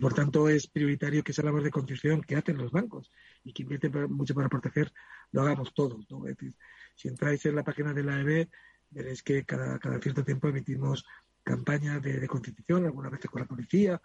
[0.00, 3.10] por tanto es prioritario que esa labor de constitución que hacen los bancos
[3.42, 4.92] y que invierten mucho para proteger,
[5.32, 6.26] lo hagamos todos, ¿no?
[6.26, 6.54] Es decir,
[6.94, 8.48] si entráis en la página de la EB,
[8.90, 11.04] veréis que cada, cada cierto tiempo emitimos
[11.42, 14.00] campañas de, de concienciación, algunas veces con la policía,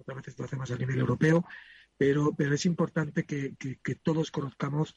[0.00, 1.44] otras veces lo hacemos a nivel europeo,
[1.96, 3.54] pero, pero es importante que,
[4.02, 4.96] todos conozcamos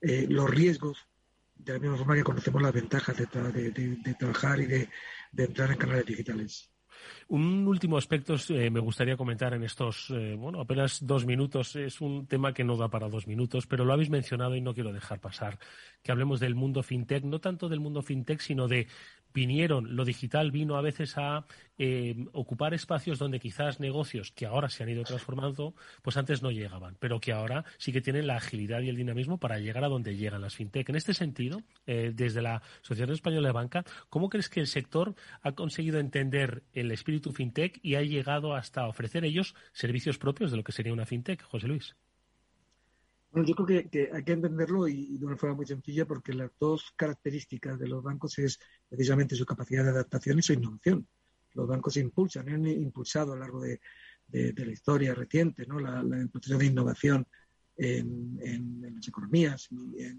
[0.00, 1.06] eh, los riesgos
[1.56, 4.88] de la misma forma que conocemos las ventajas de, de, trabajar y de,
[5.36, 6.70] entrar en canales digitales.
[7.28, 11.76] Un último aspecto eh, me gustaría comentar en estos, eh, bueno, apenas dos minutos.
[11.76, 14.74] Es un tema que no da para dos minutos, pero lo habéis mencionado y no
[14.74, 15.58] quiero dejar pasar.
[16.02, 18.86] Que hablemos del mundo fintech, no tanto del mundo fintech, sino de
[19.36, 21.44] vinieron, lo digital vino a veces a
[21.76, 26.50] eh, ocupar espacios donde quizás negocios que ahora se han ido transformando, pues antes no
[26.50, 29.88] llegaban, pero que ahora sí que tienen la agilidad y el dinamismo para llegar a
[29.88, 30.88] donde llegan las fintech.
[30.88, 35.14] En este sentido, eh, desde la Asociación Española de Banca, ¿cómo crees que el sector
[35.42, 40.56] ha conseguido entender el espíritu fintech y ha llegado hasta ofrecer ellos servicios propios de
[40.56, 41.94] lo que sería una fintech, José Luis?
[43.44, 46.94] Yo creo que, hay que entenderlo y, de una forma muy sencilla porque las dos
[46.96, 48.58] características de los bancos es
[48.88, 51.06] precisamente su capacidad de adaptación y su innovación.
[51.52, 53.78] Los bancos se impulsan, han impulsado a lo largo de,
[54.28, 55.78] la historia reciente ¿no?
[55.78, 57.26] la, proceso de innovación
[57.76, 60.14] en, las economías y a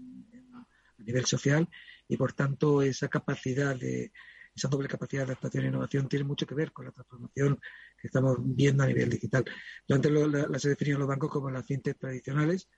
[0.98, 1.68] nivel social
[2.06, 4.12] y por tanto esa capacidad de
[4.54, 7.60] esa doble capacidad de adaptación e innovación tiene mucho que ver con la transformación
[8.00, 9.44] que estamos viendo a nivel digital.
[9.86, 12.68] Yo antes lo, la, las he definido los bancos como las fintech tradicionales,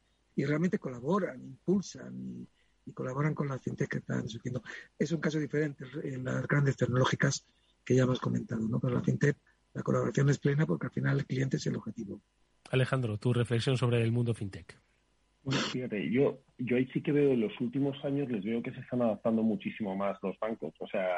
[0.41, 2.47] y realmente colaboran, impulsan
[2.86, 4.62] y, colaboran con las fintech que están surgiendo.
[4.99, 7.47] Es un caso diferente en las grandes tecnológicas
[7.84, 8.80] que ya hemos comentado, ¿no?
[8.80, 9.36] Pero la fintech,
[9.74, 12.20] la colaboración es plena porque al final el cliente es el objetivo.
[12.70, 14.76] Alejandro, tu reflexión sobre el mundo fintech.
[15.43, 18.72] Bueno, fíjate, yo, yo ahí sí que veo en los últimos años, les veo que
[18.72, 20.74] se están adaptando muchísimo más los bancos.
[20.80, 21.09] O sea,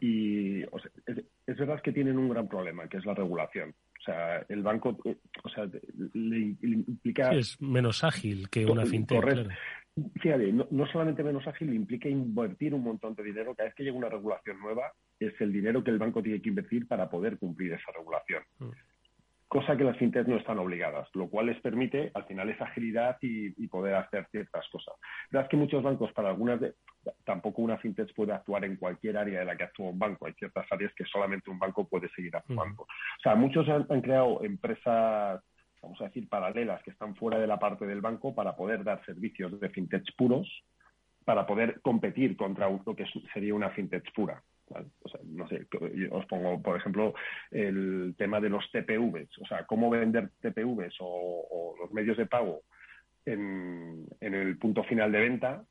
[0.00, 3.74] y es, verdad que tienen un gran problema, que es la regulación.
[4.00, 5.68] O sea, el banco, eh, o sea,
[6.14, 7.32] le, implica...
[7.32, 9.20] es menos ágil que una fintech.
[9.20, 9.48] Claro.
[10.22, 13.54] Fíjate, no, solamente menos ágil, implica invertir un montón de dinero.
[13.54, 16.48] Cada vez que llega una regulación nueva, es el dinero que el banco tiene que
[16.48, 18.42] invertir para poder cumplir esa regulación.
[18.58, 18.70] Mm
[19.50, 23.16] cosa que las fintechs no están obligadas, lo cual les permite al final esa agilidad
[23.20, 24.94] y, poder hacer ciertas cosas.
[25.30, 26.74] La verdad es que muchos bancos, para algunas de,
[27.24, 30.26] tampoco una fintech puede actuar en cualquier área de la que actúa un banco.
[30.26, 32.82] Hay ciertas áreas que solamente un banco puede seguir actuando.
[32.84, 35.42] O sea, muchos han, creado empresas
[35.82, 39.04] vamos a decir, paralelas que están fuera de la parte del banco para poder dar
[39.04, 40.48] servicios de fintech puros,
[41.24, 44.40] para poder competir contra lo que sería una fintech pura.
[45.02, 45.66] O sea, no sé,
[46.10, 47.14] os pongo, por ejemplo,
[47.50, 52.62] el tema de los TPVs, o sea, cómo vender TPVs o, los medios de pago
[53.24, 55.64] en, en el punto final de venta,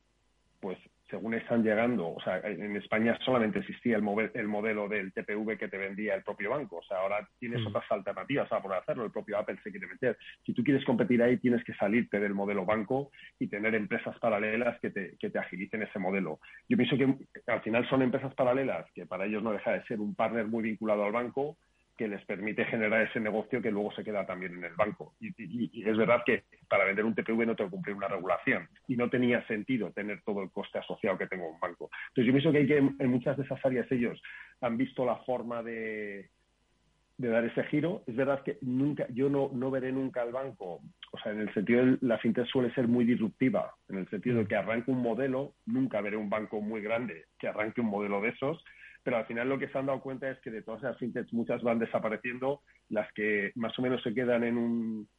[0.59, 0.77] pues
[1.09, 5.67] según están llegando, o sea, en España solamente existía el, el modelo del TPV que
[5.67, 7.67] te vendía el propio banco, o sea, ahora tienes mm.
[7.67, 10.17] otras alternativas para poder hacerlo, el propio Apple se quiere meter.
[10.45, 14.79] Si tú quieres competir ahí, tienes que salirte del modelo banco y tener empresas paralelas
[14.79, 16.39] que te, que te agilicen ese modelo.
[16.67, 17.15] Yo pienso que
[17.47, 20.63] al final son empresas paralelas que para ellos no deja de ser un partner muy
[20.63, 21.57] vinculado al banco,
[21.99, 25.15] que les permite generar ese negocio que luego se queda también en el banco.
[25.19, 28.95] Y, es verdad que para vender un TPV no tengo que cumplir una regulación y
[28.95, 31.89] no tenía sentido tener todo el coste asociado que tengo un banco.
[32.07, 34.21] Entonces yo pienso que, hay que en muchas de esas áreas ellos
[34.61, 36.29] han visto la forma de,
[37.17, 38.01] de dar ese giro.
[38.07, 40.79] Es verdad que nunca, yo no, no veré nunca al banco,
[41.11, 44.37] o sea, en el sentido de la fintech suele ser muy disruptiva, en el sentido
[44.37, 48.21] de que arranque un modelo, nunca veré un banco muy grande que arranque un modelo
[48.21, 48.63] de esos,
[49.03, 51.33] pero al final lo que se han dado cuenta es que de todas esas fintechs
[51.33, 55.09] muchas van desapareciendo, las que más o menos se quedan en un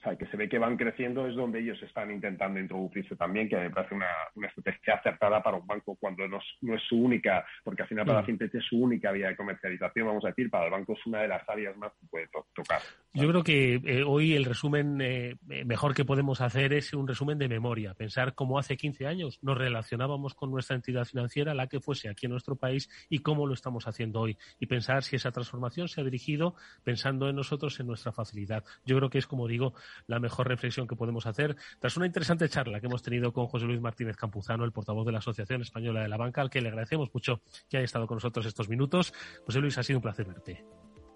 [0.00, 3.50] o sea, que se ve que van creciendo es donde ellos están intentando introducirse también,
[3.50, 6.96] que me parece una, una estrategia acertada para un banco cuando no, no, es su
[6.96, 8.26] única, porque al final para la mm.
[8.26, 11.20] fintech es su única vía de comercialización, vamos a decir, para el banco es una
[11.20, 12.80] de las áreas más que puede tocar.
[13.12, 15.36] Yo creo que eh, hoy el resumen eh,
[15.66, 19.58] mejor que podemos hacer es un resumen de memoria, pensar cómo hace 15 años nos
[19.58, 23.52] relacionábamos con nuestra entidad financiera, la que fuese aquí en nuestro país, y cómo lo
[23.52, 27.86] estamos haciendo hoy, y pensar si esa transformación se ha dirigido pensando en nosotros, en
[27.86, 28.64] nuestra facilidad.
[28.86, 29.74] Yo creo que es, como digo,
[30.06, 33.66] la mejor reflexión que podemos hacer tras una interesante charla que hemos tenido con José
[33.66, 36.68] Luis Martínez Campuzano, el portavoz de la Asociación Española de la Banca, al que le
[36.68, 39.12] agradecemos mucho que haya estado con nosotros estos minutos.
[39.44, 40.64] José Luis, ha sido un placer verte.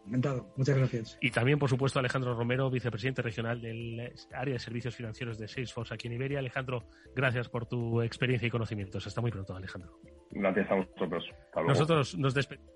[0.06, 1.18] Encantado, muchas gracias.
[1.20, 5.94] Y también, por supuesto, Alejandro Romero, vicepresidente regional del área de servicios financieros de Salesforce
[5.94, 6.40] aquí en Iberia.
[6.40, 9.06] Alejandro, gracias por tu experiencia y conocimientos.
[9.06, 9.98] Hasta muy pronto, Alejandro.
[10.30, 11.24] Gracias a vosotros.
[11.66, 12.73] Nosotros nos despedimos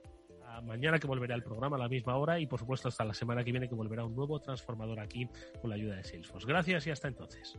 [0.61, 3.45] mañana que volverá el programa a la misma hora y por supuesto hasta la semana
[3.45, 5.29] que viene que volverá un nuevo transformador aquí
[5.61, 6.47] con la ayuda de Salesforce.
[6.47, 7.59] Gracias y hasta entonces.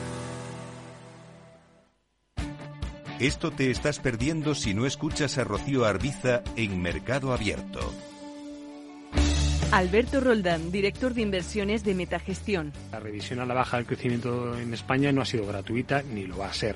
[3.21, 7.93] Esto te estás perdiendo si no escuchas a Rocío Arbiza en Mercado Abierto.
[9.71, 12.73] Alberto Roldán, director de inversiones de Metagestión.
[12.91, 16.39] La revisión a la baja del crecimiento en España no ha sido gratuita ni lo
[16.39, 16.75] va a ser.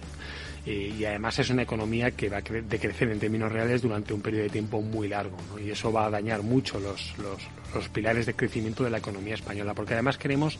[0.68, 4.22] Eh, y además es una economía que va a decrecer en términos reales durante un
[4.22, 7.41] periodo de tiempo muy largo y eso va a dañar mucho los, los,
[7.74, 10.60] los pilares de crecimiento de la economía española porque además queremos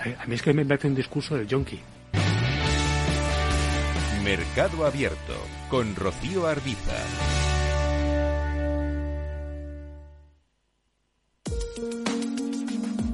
[0.00, 1.80] A mí es que me parece un discurso del yonki.
[4.24, 5.34] Mercado Abierto
[5.70, 7.35] con Rocío Arbiza.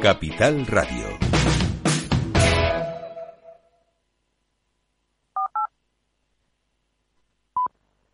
[0.00, 1.39] Capital Radio.